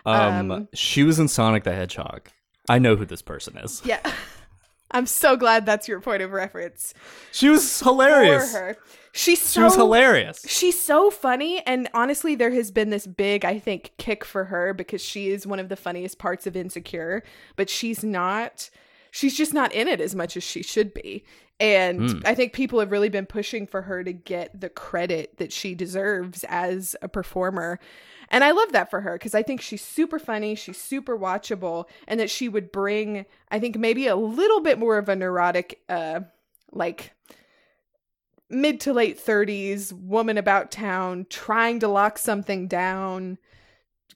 [0.05, 2.29] Um, Um, she was in Sonic the Hedgehog.
[2.69, 3.81] I know who this person is.
[3.85, 3.99] Yeah.
[4.91, 6.93] I'm so glad that's your point of reference.
[7.31, 8.51] She was hilarious.
[8.51, 8.77] For her.
[9.11, 10.45] She's so She was hilarious.
[10.47, 14.71] She's so funny and honestly there has been this big I think kick for her
[14.73, 17.23] because she is one of the funniest parts of Insecure,
[17.55, 18.69] but she's not
[19.15, 21.23] she's just not in it as much as she should be.
[21.59, 22.19] And Hmm.
[22.25, 25.75] I think people have really been pushing for her to get the credit that she
[25.75, 27.79] deserves as a performer.
[28.29, 31.85] And I love that for her because I think she's super funny, she's super watchable,
[32.07, 35.81] and that she would bring, I think, maybe a little bit more of a neurotic,
[35.87, 36.21] uh,
[36.71, 37.13] like
[38.49, 43.37] mid to late 30s woman about town trying to lock something down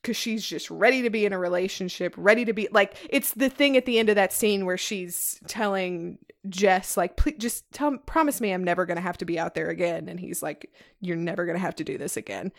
[0.07, 3.49] because she's just ready to be in a relationship, ready to be like it's the
[3.49, 7.97] thing at the end of that scene where she's telling Jess like please just tell
[7.97, 11.17] promise me I'm never to have to be out there again and he's like you're
[11.17, 12.53] never to have to do this again.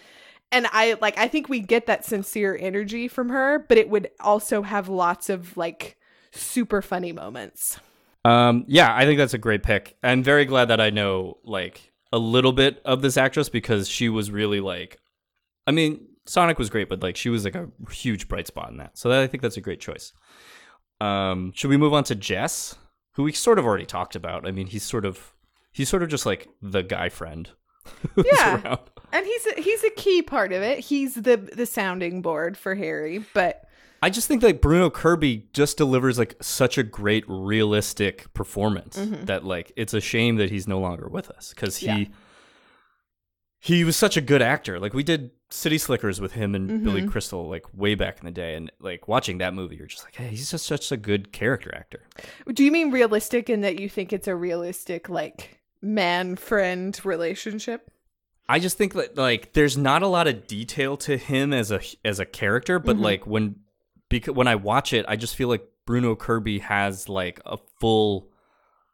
[0.53, 4.11] And I like I think we get that sincere energy from her, but it would
[4.21, 5.97] also have lots of like
[6.33, 7.81] super funny moments.
[8.27, 9.97] Um, yeah, I think that's a great pick.
[10.03, 14.11] I'm very glad that I know like a little bit of this actress because she
[14.11, 14.99] was really like,
[15.67, 18.77] I mean, Sonic was great, but like she was like a huge bright spot in
[18.77, 18.99] that.
[18.99, 20.13] So that, I think that's a great choice.
[21.01, 22.75] Um, should we move on to Jess,
[23.13, 24.47] who we sort of already talked about?
[24.47, 25.33] I mean, he's sort of
[25.73, 27.49] he's sort of just like the guy friend.
[28.17, 28.63] Yeah.
[28.63, 28.81] around.
[29.13, 30.81] And he's a, he's a key part of it.
[30.81, 33.65] He's the the sounding board for Harry, but
[34.03, 39.25] I just think that Bruno Kirby just delivers like such a great realistic performance Mhm.
[39.27, 42.05] that like it's a shame that he's no longer with us because he Yeah.
[43.61, 44.79] he was such a good actor.
[44.79, 47.11] Like we did City Slickers with him and Billy Mhm.
[47.11, 50.15] Crystal like way back in the day, and like watching that movie, you're just like,
[50.17, 52.03] hey, he's just such a good character actor.
[52.53, 57.91] do you mean realistic in that you think it's a realistic like man friend relationship?
[58.49, 61.81] I just think that like there's not a lot of detail to him as a
[62.05, 63.03] as a character, but Mhm.
[63.03, 63.57] like when
[64.11, 68.31] because when I watch it, I just feel like Bruno Kirby has like a full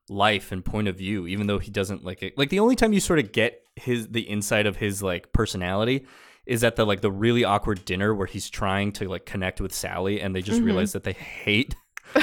[0.09, 2.37] life and point of view, even though he doesn't like it.
[2.37, 6.07] Like the only time you sort of get his the inside of his like personality
[6.47, 9.73] is at the like the really awkward dinner where he's trying to like connect with
[9.73, 10.67] Sally and they just Mhm.
[10.67, 11.75] realize that they hate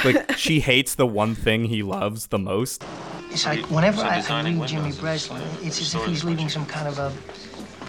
[0.04, 2.84] like she hates the one thing he loves the most.
[3.30, 6.48] It's like whenever So I, I designing read Jimmy Breslin, it's as if he's leaving
[6.48, 7.12] some kind of a,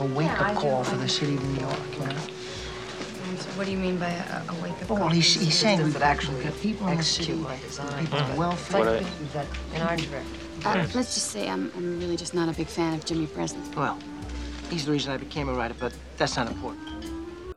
[0.04, 2.16] a wake-up call for the city of New York, you know?
[3.56, 4.98] What do you mean by a, a wake-up Oh, call?
[4.98, 8.04] well, he's, he's saying we've actually got people in the city, by design.
[8.06, 10.30] people in What welfare, are- we've got An art director.
[10.66, 13.62] Uh, let's just say I'm, I'm really just not a big fan of Jimmy Breslin.
[13.76, 14.00] Well,
[14.70, 16.88] he's the reason I became a writer, but that's not important.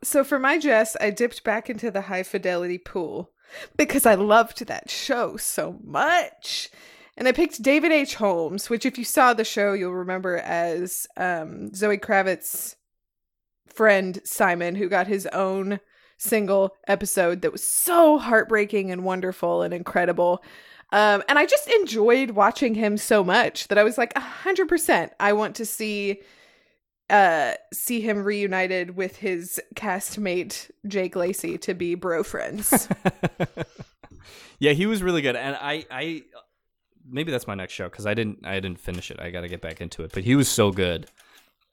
[0.03, 3.31] So for my Jess, I dipped back into the high fidelity pool
[3.77, 6.69] because I loved that show so much.
[7.15, 8.15] And I picked David H.
[8.15, 12.75] Holmes, which if you saw the show, you'll remember as um, Zoe Kravitz's
[13.67, 15.79] friend Simon, who got his own
[16.17, 20.43] single episode that was so heartbreaking and wonderful and incredible.
[20.91, 25.13] Um, and I just enjoyed watching him so much that I was like, hundred percent,
[25.21, 26.21] I want to see
[27.09, 32.87] uh see him reunited with his castmate Jake Lacy to be bro friends.
[34.59, 36.23] yeah, he was really good, and I, I
[37.09, 39.19] maybe that's my next show because I didn't, I didn't finish it.
[39.19, 41.07] I got to get back into it, but he was so good.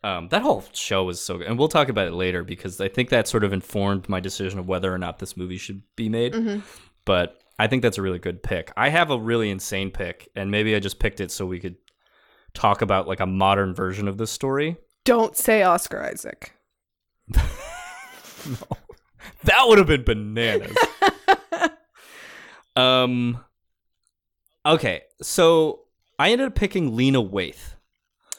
[0.02, 2.88] Um, that whole show was so good, and we'll talk about it later because I
[2.88, 6.08] think that sort of informed my decision of whether or not this movie should be
[6.08, 6.34] made.
[6.34, 6.62] Mhm.
[7.06, 8.70] But I think that's a really good pick.
[8.76, 11.76] I have a really insane pick, and maybe I just picked it so we could
[12.52, 14.76] talk about like a modern version of this story.
[15.04, 16.52] Don't say Oscar Isaac.
[18.46, 18.76] No.
[19.44, 20.76] That would have been bananas.
[22.76, 23.42] um
[24.66, 25.80] Okay, so
[26.18, 27.74] I ended up picking Lena Waithe.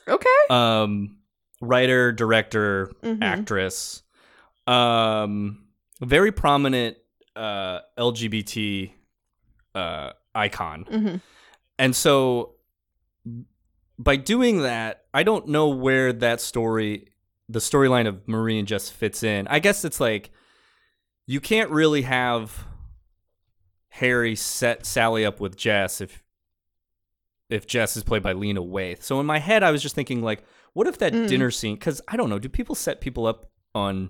[0.08, 0.30] Okay.
[0.52, 1.18] Um
[1.60, 3.24] writer, director, Mhm.
[3.24, 4.04] actress.
[4.68, 5.66] Um
[6.02, 6.98] very prominent
[7.36, 8.92] uh LGBT
[9.74, 10.86] uh icon.
[10.86, 11.22] Mhm.
[11.80, 12.54] And so
[13.98, 17.08] by doing that, I don't know where that story,
[17.50, 19.48] the storyline of Marie and Jess fits in.
[19.48, 20.32] I guess it's like
[21.28, 22.66] you can't really have
[23.90, 26.22] Harry set Sally up with Jess if
[27.50, 29.04] if Jess is played by Lena Waithe.
[29.04, 30.44] So in my head, I was just thinking like,
[30.74, 31.28] what if that Mm.
[31.28, 31.76] dinner scene?
[31.76, 34.10] Because I don't know, do people set people up on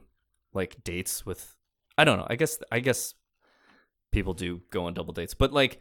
[0.53, 1.55] like dates with?
[1.97, 2.27] I don't know.
[2.29, 3.13] I guess I guess
[4.11, 5.79] people do go on double dates, but like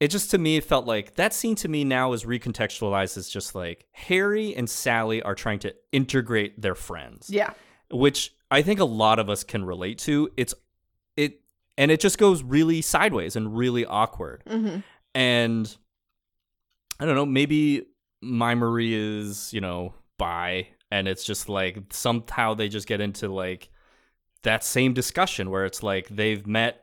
[0.00, 3.54] it just to me felt like that scene to me now is recontextualized as just
[3.54, 7.30] like Harry and Sally are trying to integrate their friends.
[7.30, 7.52] Yeah.
[7.90, 10.30] Which I think a lot of us can relate to.
[10.36, 10.54] It's
[11.16, 11.40] it
[11.78, 14.42] and it just goes really sideways and really awkward.
[14.46, 14.80] Mm-hmm.
[15.14, 15.76] And
[16.98, 17.86] I don't know, maybe
[18.20, 23.28] my Marie is, you know, bi, and it's just like somehow they just get into
[23.28, 23.70] like
[24.42, 26.81] that same discussion where it's like they've met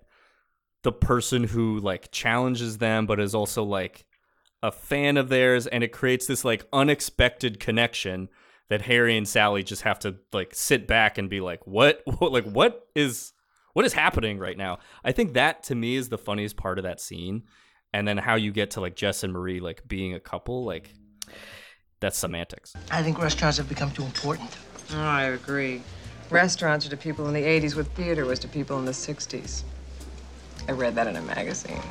[0.84, 4.06] the person who like challenges them, but is also like
[4.62, 8.30] a fan of theirs, and it creates this like unexpected connection
[8.70, 12.32] that Harry and Sally just have to like sit back and be like, what, what
[12.32, 13.34] like what is
[13.74, 14.80] what is happening right now?
[15.04, 17.44] I think that to me is the funniest part of that scene.
[17.92, 20.94] And then how you get to like Jess and Marie like being a couple, like
[22.00, 22.76] that's semantics.
[22.92, 24.56] I think restaurants have become too important.
[24.94, 25.82] Oh, I agree.
[26.30, 29.64] Restaurants are to people in the 80s what theater was to people in the 60s.
[30.70, 31.82] I read that in a magazine.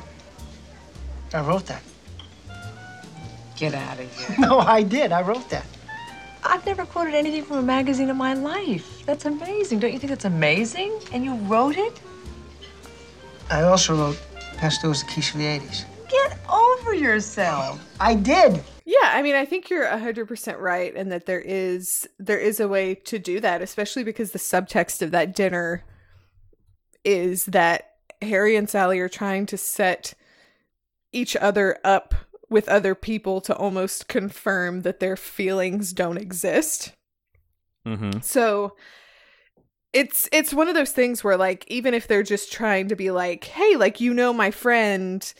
[1.33, 1.83] I wrote that.
[3.57, 4.37] Get out of here.
[4.39, 5.11] No, I did.
[5.11, 5.65] I wrote that.
[6.45, 9.05] I've never quoted anything from a magazine in my life.
[9.05, 9.79] That's amazing.
[9.79, 10.97] Don't you think that's amazing?
[11.11, 11.99] And you wrote it?
[13.49, 14.21] I also wrote
[14.55, 15.83] Pesto's the quiche of the 80s.
[16.09, 17.85] Get over yourself.
[17.99, 18.63] I did.
[18.85, 22.69] Yeah, I mean, I think you're 100% right and that there is there is a
[22.69, 25.83] way to do that, especially because the subtext of that dinner
[27.03, 27.88] is that
[28.21, 30.13] Harry and Sally are trying to set
[31.11, 32.13] each other up
[32.49, 36.93] with other people to almost confirm that their feelings don't exist.
[37.85, 38.19] Mm-hmm.
[38.21, 38.75] So
[39.93, 43.11] it's it's one of those things where like even if they're just trying to be
[43.11, 45.31] like, "Hey, like you know my friend,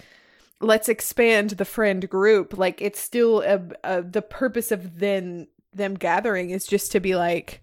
[0.59, 5.95] let's expand the friend group." Like it's still a, a the purpose of then them
[5.95, 7.61] gathering is just to be like,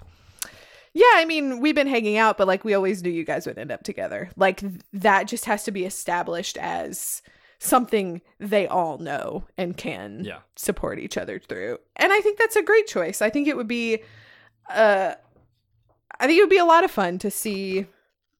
[0.98, 3.58] "Yeah, I mean, we've been hanging out, but like we always knew you guys would
[3.58, 7.22] end up together." Like that just has to be established as
[7.58, 10.38] something they all know and can Yeah.
[10.56, 11.78] support each other through.
[11.96, 13.20] And I think that's a great choice.
[13.22, 14.02] I think it would be
[14.70, 15.14] uh
[16.18, 17.86] I think it would be a lot of fun to see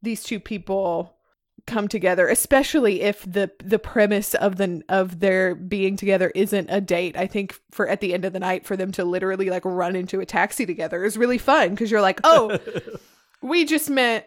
[0.03, 1.16] these two people
[1.67, 6.81] come together, especially if the the premise of the of their being together isn't a
[6.81, 7.17] date.
[7.17, 9.97] I think for at the end of the night for them to literally like run
[9.97, 12.59] into a taxi together is really fun because you're like, "Oh,
[13.43, 14.25] we just meant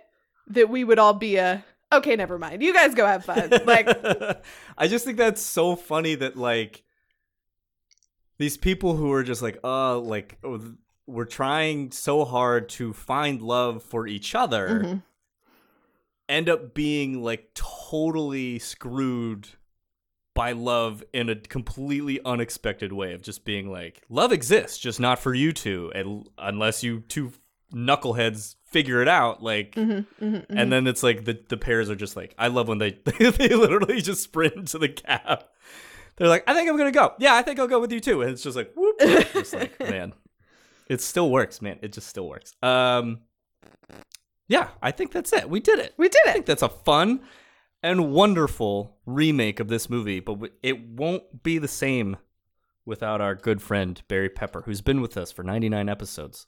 [0.47, 2.61] that we would all be a okay, never mind.
[2.61, 3.87] You guys go have fun." Like
[4.77, 6.83] I just think that's so funny that like
[8.37, 10.61] these people who are just like, uh, like oh,
[11.05, 15.03] we're trying so hard to find love for each other, Mhm.
[16.29, 19.49] End up being like totally screwed
[20.35, 25.19] by love in a completely unexpected way of just being like, love exists, just not
[25.19, 27.33] for you two, and unless you two
[27.73, 29.73] knuckleheads figure it out, like.
[29.75, 30.45] mhm, mhm, mhm.
[30.49, 33.49] And then it's like the, the pairs are just like I love when they they
[33.49, 35.43] literally just sprint into the cab.
[36.15, 37.13] They're like, I think I'm gonna go.
[37.19, 38.21] Yeah, I think I'll go with you too.
[38.21, 38.99] And it's just like whoop.
[39.33, 40.13] just like man,
[40.87, 41.79] it still works, man.
[41.81, 42.55] It just still works.
[42.61, 43.19] Um,
[44.49, 45.49] yeah, I think that's it.
[45.49, 45.93] We did it.
[45.95, 46.29] We did it.
[46.29, 47.21] I think that's a fun
[47.81, 52.17] and wonderful remake of this movie, but it won't be the same
[52.85, 56.47] without our good friend Barry Pepper, who's been with us for 99 episodes.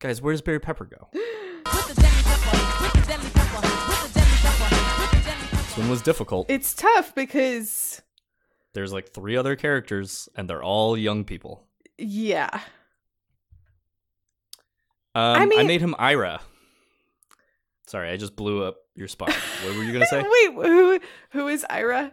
[0.00, 1.08] Guys, where does Barry Pepper go?
[4.54, 6.48] This one was difficult.
[6.48, 8.00] It's tough because
[8.74, 11.66] There's like three other characters, and they're all young people.
[11.98, 12.60] yeah.
[15.14, 16.40] Um, I, mean- made him Ira.
[17.86, 19.32] Sorry, I just blew up your spot.
[19.32, 20.22] What were you gonna say?
[20.48, 21.00] Wait, who
[21.30, 22.12] who is Ira?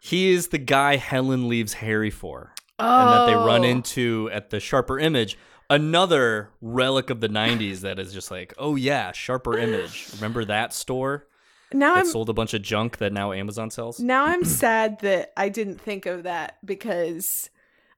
[0.00, 3.68] he is the guy Helen leaves Harry for, and that they run Oh.
[3.68, 5.38] into at the Sharper Image.
[5.70, 10.08] Another relic of the '90s that is just like, oh yeah, Sharper Image.
[10.16, 11.26] Remember that store
[11.72, 13.98] Now I'm sold a bunch of junk that now Amazon sells?
[14.00, 17.50] now I'm sad that I didn't think of that because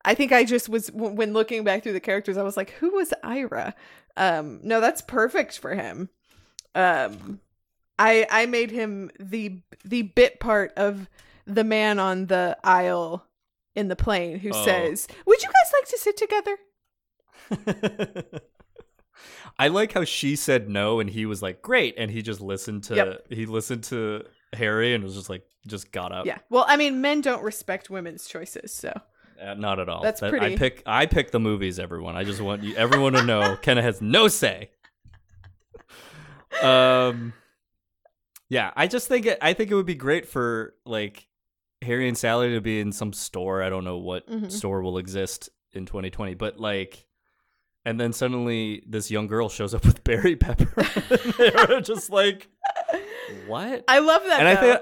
[0.06, 2.94] I think I just was when looking back through the characters I was like who
[2.94, 3.74] was Ira?
[4.16, 6.08] Um no that's perfect for him.
[6.74, 7.40] Um
[7.98, 11.08] I I made him the the bit part of
[11.46, 13.26] the man on the aisle
[13.74, 14.64] in the plane who Oh.
[14.64, 16.56] says, "Would you guys like to sit together?"
[19.58, 22.84] I like how she said no, and he was like, "Great," and he just listened
[22.84, 23.26] to Yep.
[23.30, 26.26] he listened to Harry and was just like, just got up.
[26.26, 26.38] Yeah.
[26.50, 28.98] Well, I mean, men don't respect women's choices, so
[29.40, 30.02] Uh, not at all.
[30.02, 31.78] That's That- pretty- I pick I pick the movies.
[31.78, 34.70] Everyone, I just want you, everyone to know Kenna has no say.
[36.62, 37.32] Um,
[38.48, 41.26] yeah, I just think it, I think it would be great for like
[41.82, 43.62] Harry and Sally to be in some store.
[43.62, 44.50] I don't know what Mhm.
[44.50, 47.06] store will exist in 2020, but like,
[47.84, 50.72] and then suddenly this young girl shows up with Barry Pepper.
[50.80, 51.34] and
[51.68, 52.48] they're just like,
[53.46, 53.84] what?
[53.88, 54.38] I love that.
[54.40, 54.80] and I think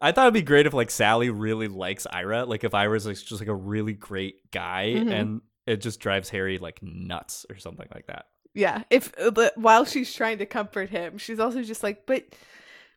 [0.00, 2.44] I thought it'd be great if like Sally really likes Ira.
[2.44, 5.10] Like if Ira's like just like a really great guy Mhm.
[5.12, 8.26] and it just drives Harry like nuts or something like that.
[8.54, 12.22] Yeah, if uh, but while she's trying to comfort him, she's also just like, but
[12.22, 12.36] I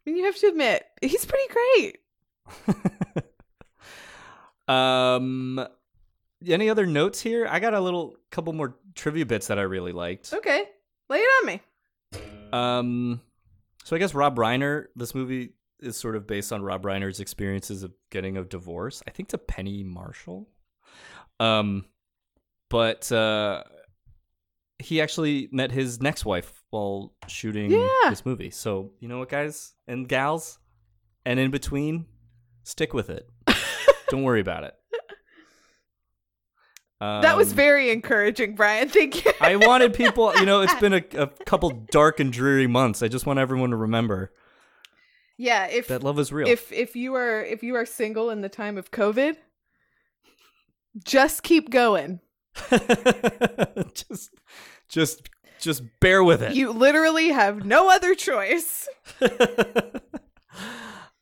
[0.06, 1.98] mean, you have to admit, he's pretty great.
[4.68, 5.66] Um
[6.46, 7.48] any other notes here?
[7.50, 10.34] I got a little couple more trivia bits that I really liked.
[10.34, 10.66] Okay,
[11.10, 11.62] lay it on me.
[12.54, 13.22] Um,
[13.84, 14.86] so I guess Rob Reiner.
[14.96, 19.02] This movie is sort of based on Rob Reiner's experiences of getting a divorce.
[19.08, 20.48] I think to Penny Marshall.
[21.40, 21.86] Um,
[22.70, 23.64] but uh,
[24.80, 27.88] he actually met his next wife while shooting Yeah.
[28.10, 28.50] this movie.
[28.50, 30.60] So you know what, guys and gals,
[31.26, 32.06] and in between,
[32.64, 33.30] stick with it.
[34.10, 34.74] Don't worry about it.
[37.00, 38.90] that was Um, very encouraging, Brian.
[38.90, 39.32] Thank you.
[39.40, 43.04] I wanted people, you know, it's been a, a couple dark and dreary months.
[43.04, 44.34] I just want everyone to remember
[45.38, 46.48] yeah, if that love is real.
[46.48, 49.38] if if you are if you are single in the time of COVID,
[51.04, 52.20] just keep going.
[53.94, 54.32] just,
[54.90, 55.30] just,
[55.60, 56.56] just bear with it.
[56.56, 58.88] You literally have no other choice.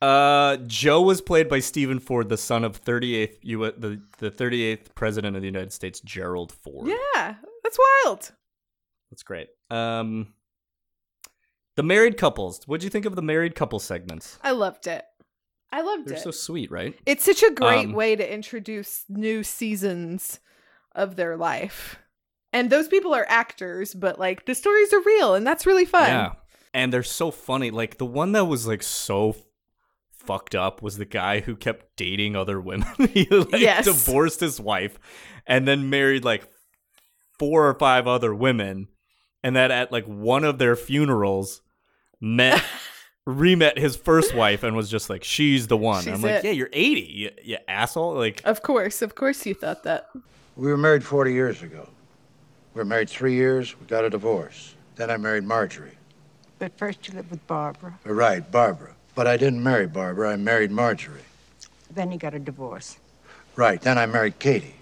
[0.01, 3.71] uh, Joe was played by Steven Ford, the son of 38th U.
[3.77, 6.87] the the 38th president of the United States, Gerald Ford.
[6.87, 8.31] Yeah, that's wild.
[9.11, 9.49] That's great.
[9.69, 10.33] Um,
[11.75, 12.61] the married couples.
[12.65, 14.39] What'd you think of the married couple segments?
[14.41, 15.03] I loved it.
[15.71, 16.09] I loved it.
[16.09, 16.97] They're so sweet, right?
[17.05, 20.39] It's such a great Um, way to introduce new seasons
[20.93, 21.97] of their life.
[22.53, 26.07] And those people are actors, but like the stories are real and that's really fun.
[26.07, 26.31] Yeah.
[26.73, 27.71] And they're so funny.
[27.71, 29.35] Like the one that was like so
[30.11, 32.87] fucked up was the guy who kept dating other women.
[33.11, 33.83] he like Yes.
[33.85, 34.97] divorced his wife
[35.45, 36.47] and then married like
[37.37, 38.87] four or five other women
[39.43, 41.61] and that at like one of their funerals
[42.19, 42.63] met
[43.25, 46.03] re-met his first wife and was just like she's the one.
[46.03, 46.45] She's I'm like, it.
[46.45, 50.09] "Yeah, you're 80, you, you asshole." Like Of course, of course you thought that.
[50.55, 51.87] We were married 40 years ago.
[52.73, 53.79] We were married three years.
[53.79, 54.75] We got a divorce.
[54.95, 55.97] Then I married Marjorie.
[56.59, 57.97] But first you lived with Barbara.
[58.05, 58.95] Right, Barbara.
[59.15, 60.33] But I didn't marry Barbara.
[60.33, 61.21] I married Marjorie.
[61.89, 62.97] Then you got a divorce.
[63.55, 63.81] Right.
[63.81, 64.75] Then I married Katie.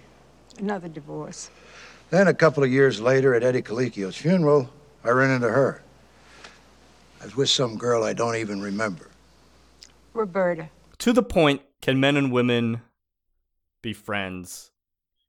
[0.58, 1.50] Another divorce.
[2.10, 4.68] Then a couple of years later at Eddie Colicchio's funeral,
[5.04, 5.82] I ran into her.
[7.24, 9.08] I was with some girl I don't even remember.
[10.12, 10.68] Roberta.
[10.98, 12.82] to the point, can men and women
[13.80, 14.72] be friends?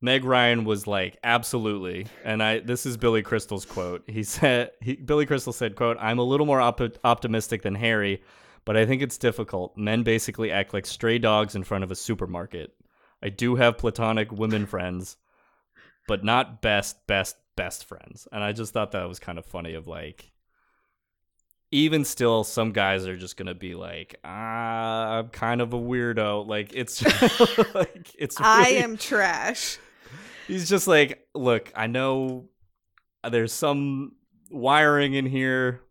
[0.02, 2.08] Meg Ryan was like, absolutely.
[2.26, 4.04] And I this is Billy Crystal's quote.
[4.08, 8.22] He said he, Billy Crystal said, quote, I'm a little more op- optimistic than Harry,
[8.66, 9.78] but I think it's difficult.
[9.78, 12.74] Men basically act like stray dogs in front of a supermarket.
[13.24, 15.16] I do have platonic women friends,
[16.10, 18.28] but not best, best, best friends.
[18.34, 20.34] And I just thought that was kind of funny of like
[21.72, 26.48] even still some guys are just gonna be like ah i'm kind of a weirdo.
[26.48, 27.04] Like it's
[27.76, 29.78] like it's I am trash.
[30.48, 32.46] he's just like look i know
[33.30, 34.14] there's some
[34.52, 35.82] wiring in here.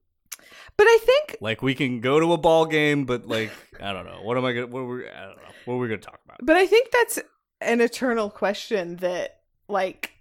[0.77, 4.07] But I think like we can go to a ball game but like i don't
[4.07, 4.21] know.
[4.23, 5.43] What am i gonna what we i don't know.
[5.65, 6.39] What are we gonna talk about?
[6.43, 7.19] But I think that's
[7.61, 10.14] an eternal question that like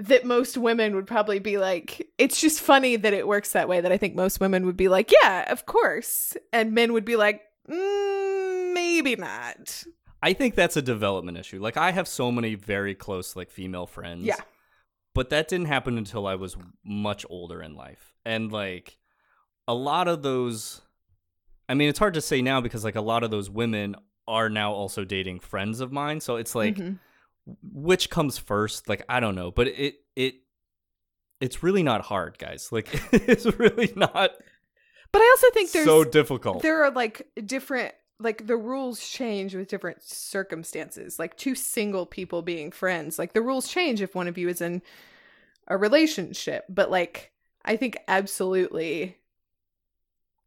[0.00, 3.80] that most women would probably be like it's just funny that it works that way
[3.80, 6.36] that I think most women would be like, yeah, of course.
[6.52, 9.84] And men would be like, mm, maybe not.
[10.22, 13.86] i think that's a development issue like i have so many very close like female
[13.86, 14.36] friends Yeah.
[15.14, 18.14] but that didn't happen until I was much older in life.
[18.24, 18.98] And like
[19.66, 20.82] a lot of those
[21.68, 23.94] I mean, it's hard to say now because like a lot of those women
[24.26, 26.20] are now also dating friends of mine.
[26.20, 26.98] So it's like Mhm.
[27.62, 28.88] Which comes first?
[28.88, 30.34] Like I don't know, but it it
[31.40, 32.70] it's really not hard, guys.
[32.70, 34.32] Like it's really not
[35.12, 36.62] But I also think there's so difficult.
[36.62, 41.18] There are like different like the rules change with different circumstances.
[41.18, 44.60] Like two single people being friends, like the rules change if one of you is
[44.60, 44.82] in
[45.66, 46.66] a relationship.
[46.68, 47.32] But like
[47.64, 49.16] I think absolutely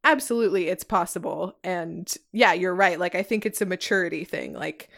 [0.04, 1.58] absolutely it's possible.
[1.64, 3.00] And yeah, you're right.
[3.00, 4.54] Like I think it's a maturity thing.
[4.54, 4.89] Like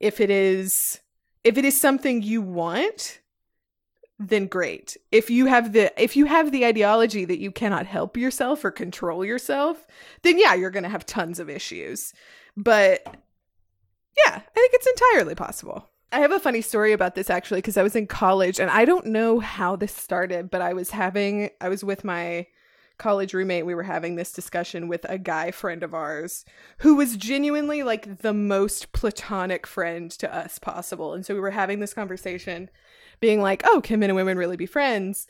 [0.00, 0.98] if it is
[1.44, 3.20] if it is something you want,
[4.18, 4.96] then great.
[5.10, 8.70] If you have the if you have the ideology that you cannot help yourself or
[8.70, 9.86] control yourself,
[10.22, 12.12] then yeah, you're going to have tons of issues.
[12.56, 13.02] But
[14.16, 15.88] yeah, I think it's entirely possible.
[16.12, 18.84] I have a funny story about this actually because I was in college and I
[18.84, 22.46] don't know how this started, but I was having I was with my
[23.00, 23.66] college roommate.
[23.66, 26.44] We were having this discussion with a guy friend of ours
[26.78, 31.14] who was genuinely like the most platonic friend to us possible.
[31.14, 32.70] And so we were having this conversation
[33.18, 35.26] being like, "Oh, can men and women really be friends?"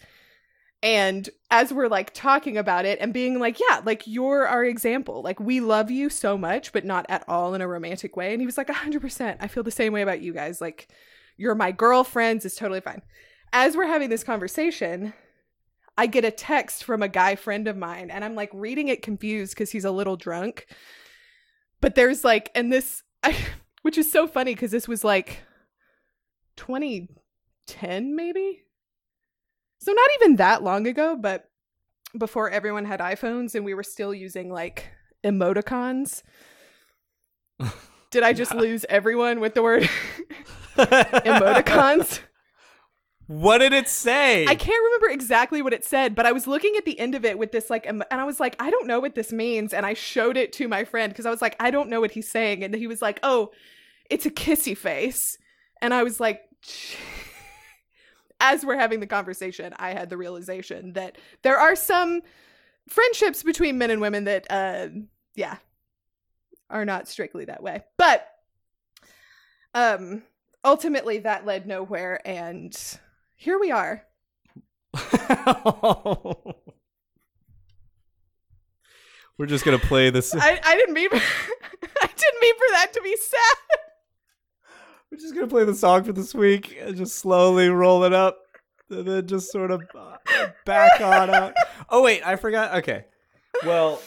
[0.82, 5.22] And as we're like talking about it and being like, yeah, like you're our example.
[5.22, 8.32] Like we love you so much, but not at all in a romantic way.
[8.32, 9.36] And he was like, 100%.
[9.40, 10.60] I feel the same way about you guys.
[10.60, 10.88] Like
[11.36, 12.46] you're my girlfriends.
[12.46, 13.02] It's totally fine.
[13.52, 15.12] As we're having this conversation,
[15.96, 19.02] I get a text from a guy friend of mine and I'm like reading it
[19.02, 20.66] confused because he's a little drunk.
[21.80, 23.36] But there's like, and this, I,
[23.82, 25.42] which is so funny because this was like
[26.56, 28.62] 2010 maybe.
[29.80, 31.48] So not even that long ago, but
[32.16, 34.88] before everyone had iPhones and we were still using like
[35.24, 36.22] emoticons.
[38.10, 39.88] Did I just lose everyone with the word
[40.76, 42.20] emoticons?
[43.30, 44.44] What did it say?
[44.44, 47.24] I can't remember exactly what it said, but I was looking at the end of
[47.24, 49.86] it with this like, and I was like, I don't know what this means, and
[49.86, 52.28] I showed it to my friend because I was like, I don't know what he's
[52.28, 53.52] saying, and he was like, Oh,
[54.10, 55.38] it's a kissy face,
[55.80, 56.40] and I was like,
[58.40, 62.22] as we're having the conversation, I had the realization that there are some
[62.88, 64.88] friendships between men and women that, uh,
[65.36, 65.58] yeah,
[66.68, 68.26] are not strictly that way, but
[69.72, 70.24] um,
[70.64, 72.76] ultimately that led nowhere, and
[73.40, 74.02] here we are.
[79.38, 80.34] We're just gonna play this.
[80.38, 81.16] I, I didn't mean I
[82.06, 83.56] didn't mean for that to be sad.
[85.10, 88.40] We're just gonna play the song for this week and just slowly roll it up,
[88.90, 90.18] and then just sort of uh,
[90.66, 91.54] back on out.
[91.88, 92.74] Oh wait, I forgot.
[92.74, 93.06] Okay,
[93.64, 94.02] well,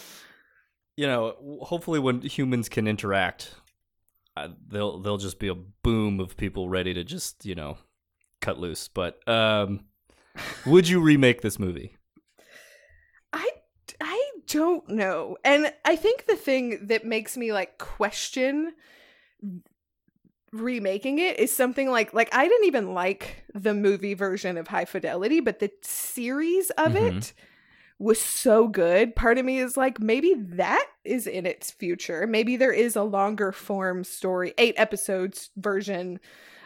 [0.95, 3.55] you know, hopefully when humans can interact,
[4.38, 7.79] uh, they'll they'll just be a boom of people ready to just you know
[8.44, 8.88] cut loose.
[8.88, 9.86] But um,
[10.68, 11.96] would you remake this movie?
[13.32, 13.50] I
[14.00, 15.38] I don't know.
[15.44, 18.74] And I think the thing that makes me like question
[20.52, 24.86] remaking it is something like like I didn't even like the movie version of High
[24.86, 27.08] Fidelity, but the series of Mhm.
[27.08, 27.34] it
[27.98, 29.16] was so good.
[29.16, 32.28] Part of me is like maybe that is in its future.
[32.28, 36.20] Maybe there is a longer form story, 8 episodes version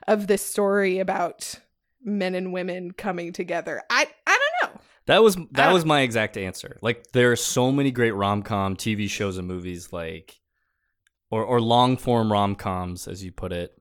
[0.07, 1.59] of this story about
[2.07, 3.83] men and women coming together.
[3.89, 4.81] I I don't know.
[5.05, 6.79] That was that was my exact answer.
[6.81, 10.39] Like there are so many great rom com TV shows and movies, like
[11.29, 13.73] or or long form rom coms, as you put it.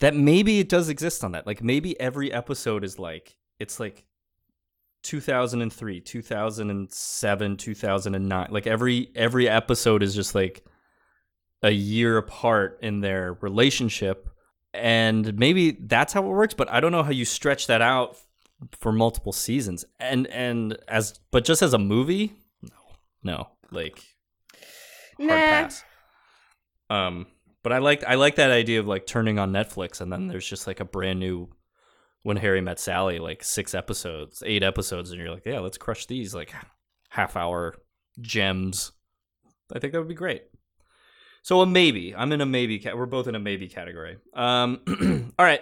[0.00, 1.46] That maybe it does exist on that.
[1.46, 4.06] Like maybe every episode is like it's like
[5.02, 8.48] 2003, 2007, 2009.
[8.50, 10.64] Like every every episode is just like
[11.62, 14.28] a year apart in their relationship
[14.72, 18.16] and maybe that's how it works but i don't know how you stretch that out
[18.78, 19.86] for multiple seasons.
[19.98, 22.76] And and as but just as a movie no
[23.22, 24.02] no like
[25.18, 25.34] hard Nah.
[25.34, 25.82] pass.
[26.90, 27.26] Um
[27.62, 30.46] but i like i like that idea of like turning on netflix and then there's
[30.46, 31.48] just like a brand new
[32.22, 36.04] when harry met sally like six episodes eight episodes and you're like yeah let's crush
[36.06, 36.52] these like
[37.08, 37.74] half hour
[38.20, 38.92] gems.
[39.74, 40.42] I think that would be great
[41.42, 42.14] so a maybe.
[42.14, 42.78] I'm in a maybe.
[42.78, 44.18] Ca- we're both in a maybe category.
[44.34, 44.80] Um,
[45.38, 45.60] all right.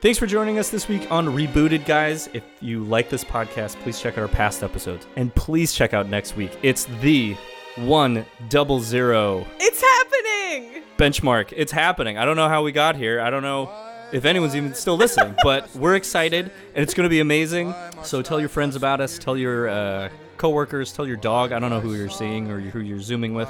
[0.00, 2.30] Thanks for joining us this week on Rebooted, guys.
[2.32, 6.08] If you like this podcast, please check out our past episodes, and please check out
[6.08, 6.52] next week.
[6.62, 7.36] It's the
[7.76, 10.82] one double zero It's happening.
[10.96, 11.52] benchmark.
[11.54, 12.16] It's happening.
[12.16, 13.20] I don't know how we got here.
[13.20, 13.70] I don't know
[14.10, 17.74] if anyone's even still listening, but we're excited, and it's going to be amazing.
[18.02, 19.18] So tell your friends about us.
[19.18, 20.08] Tell your uh,
[20.40, 20.92] coworkers.
[20.92, 21.52] Tell your dog.
[21.52, 23.48] I don't know who you're seeing or who you're zooming with.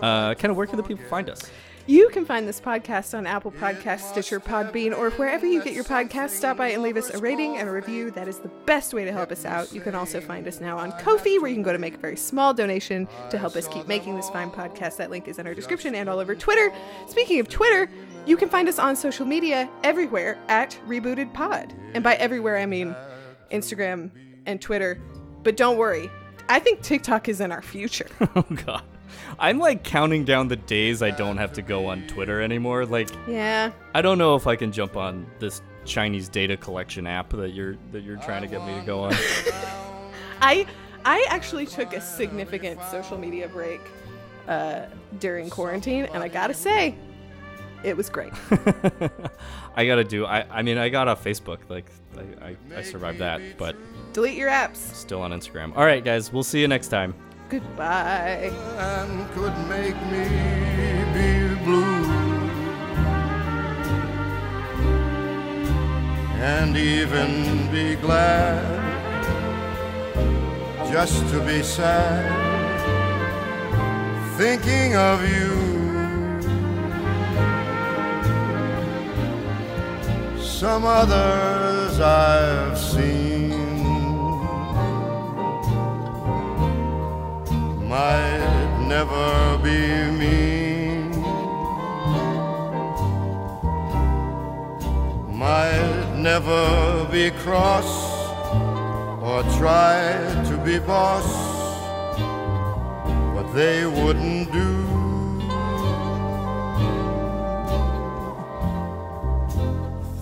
[0.00, 1.42] Uh, kind of where can the people find us?
[1.86, 5.84] You can find this podcast on Apple Podcasts, Stitcher, Podbean, or wherever you get your
[5.84, 6.30] podcasts.
[6.30, 8.10] Stop by and leave us a rating and a review.
[8.10, 9.70] That is the best way to help us out.
[9.70, 11.98] You can also find us now on Ko-fi, where you can go to make a
[11.98, 14.96] very small donation to help us keep making this fine podcast.
[14.96, 16.72] That link is in our description and all over Twitter.
[17.06, 17.90] Speaking of Twitter,
[18.24, 21.74] you can find us on social media everywhere at Rebooted Pod.
[21.92, 22.96] And by everywhere, I mean
[23.50, 24.10] Instagram
[24.46, 24.98] and Twitter.
[25.44, 26.10] But don't worry,
[26.48, 28.08] I think TikTok is in our future.
[28.34, 28.82] oh god.
[29.38, 32.86] I'm like counting down the days I don't have to go on Twitter anymore.
[32.86, 33.70] Like yeah.
[33.94, 37.76] I don't know if I can jump on this Chinese data collection app that you're
[37.92, 39.14] that you're trying to get me to go on.
[40.40, 40.66] I
[41.04, 43.80] I actually took a significant social media break
[44.48, 44.86] uh,
[45.20, 46.94] during quarantine, and I gotta say,
[47.82, 48.32] it was great.
[49.76, 50.24] I gotta do.
[50.24, 51.58] I I mean I got off Facebook.
[51.68, 53.76] Like I, I, I survived that, but
[54.14, 54.76] Delete your apps.
[54.76, 55.76] still on Instagram.
[55.76, 56.32] All right, guys.
[56.32, 57.14] We'll see you next time.
[57.48, 58.52] Goodbye.
[58.78, 60.24] And could make me
[61.12, 62.04] be blue.
[66.40, 68.82] And even be glad
[70.92, 72.22] just to be sad,
[74.36, 75.50] thinking of you.
[80.40, 83.33] Some others I've seen
[87.94, 89.80] might never be
[90.20, 91.10] mean,
[95.44, 97.90] might never be cross
[99.28, 100.00] or try
[100.48, 101.28] to be boss,
[103.34, 104.72] but they wouldn't do.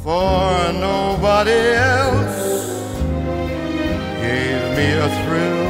[0.05, 0.45] For
[0.91, 1.61] nobody
[1.97, 2.43] else
[4.25, 5.62] gave me a thrill.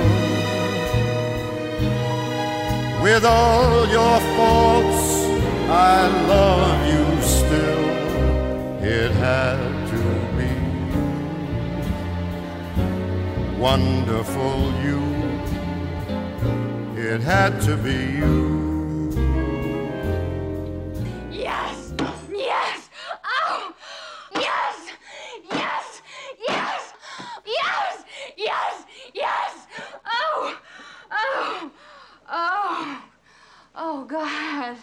[3.02, 5.26] With all your faults,
[5.68, 7.88] I love you still.
[8.80, 9.58] It had
[9.92, 10.02] to
[10.38, 10.52] be
[13.58, 15.02] wonderful you.
[16.96, 19.51] It had to be you.
[34.12, 34.76] God.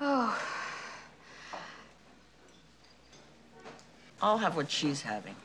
[0.00, 0.40] Oh.
[4.20, 5.36] I'll have what she's having.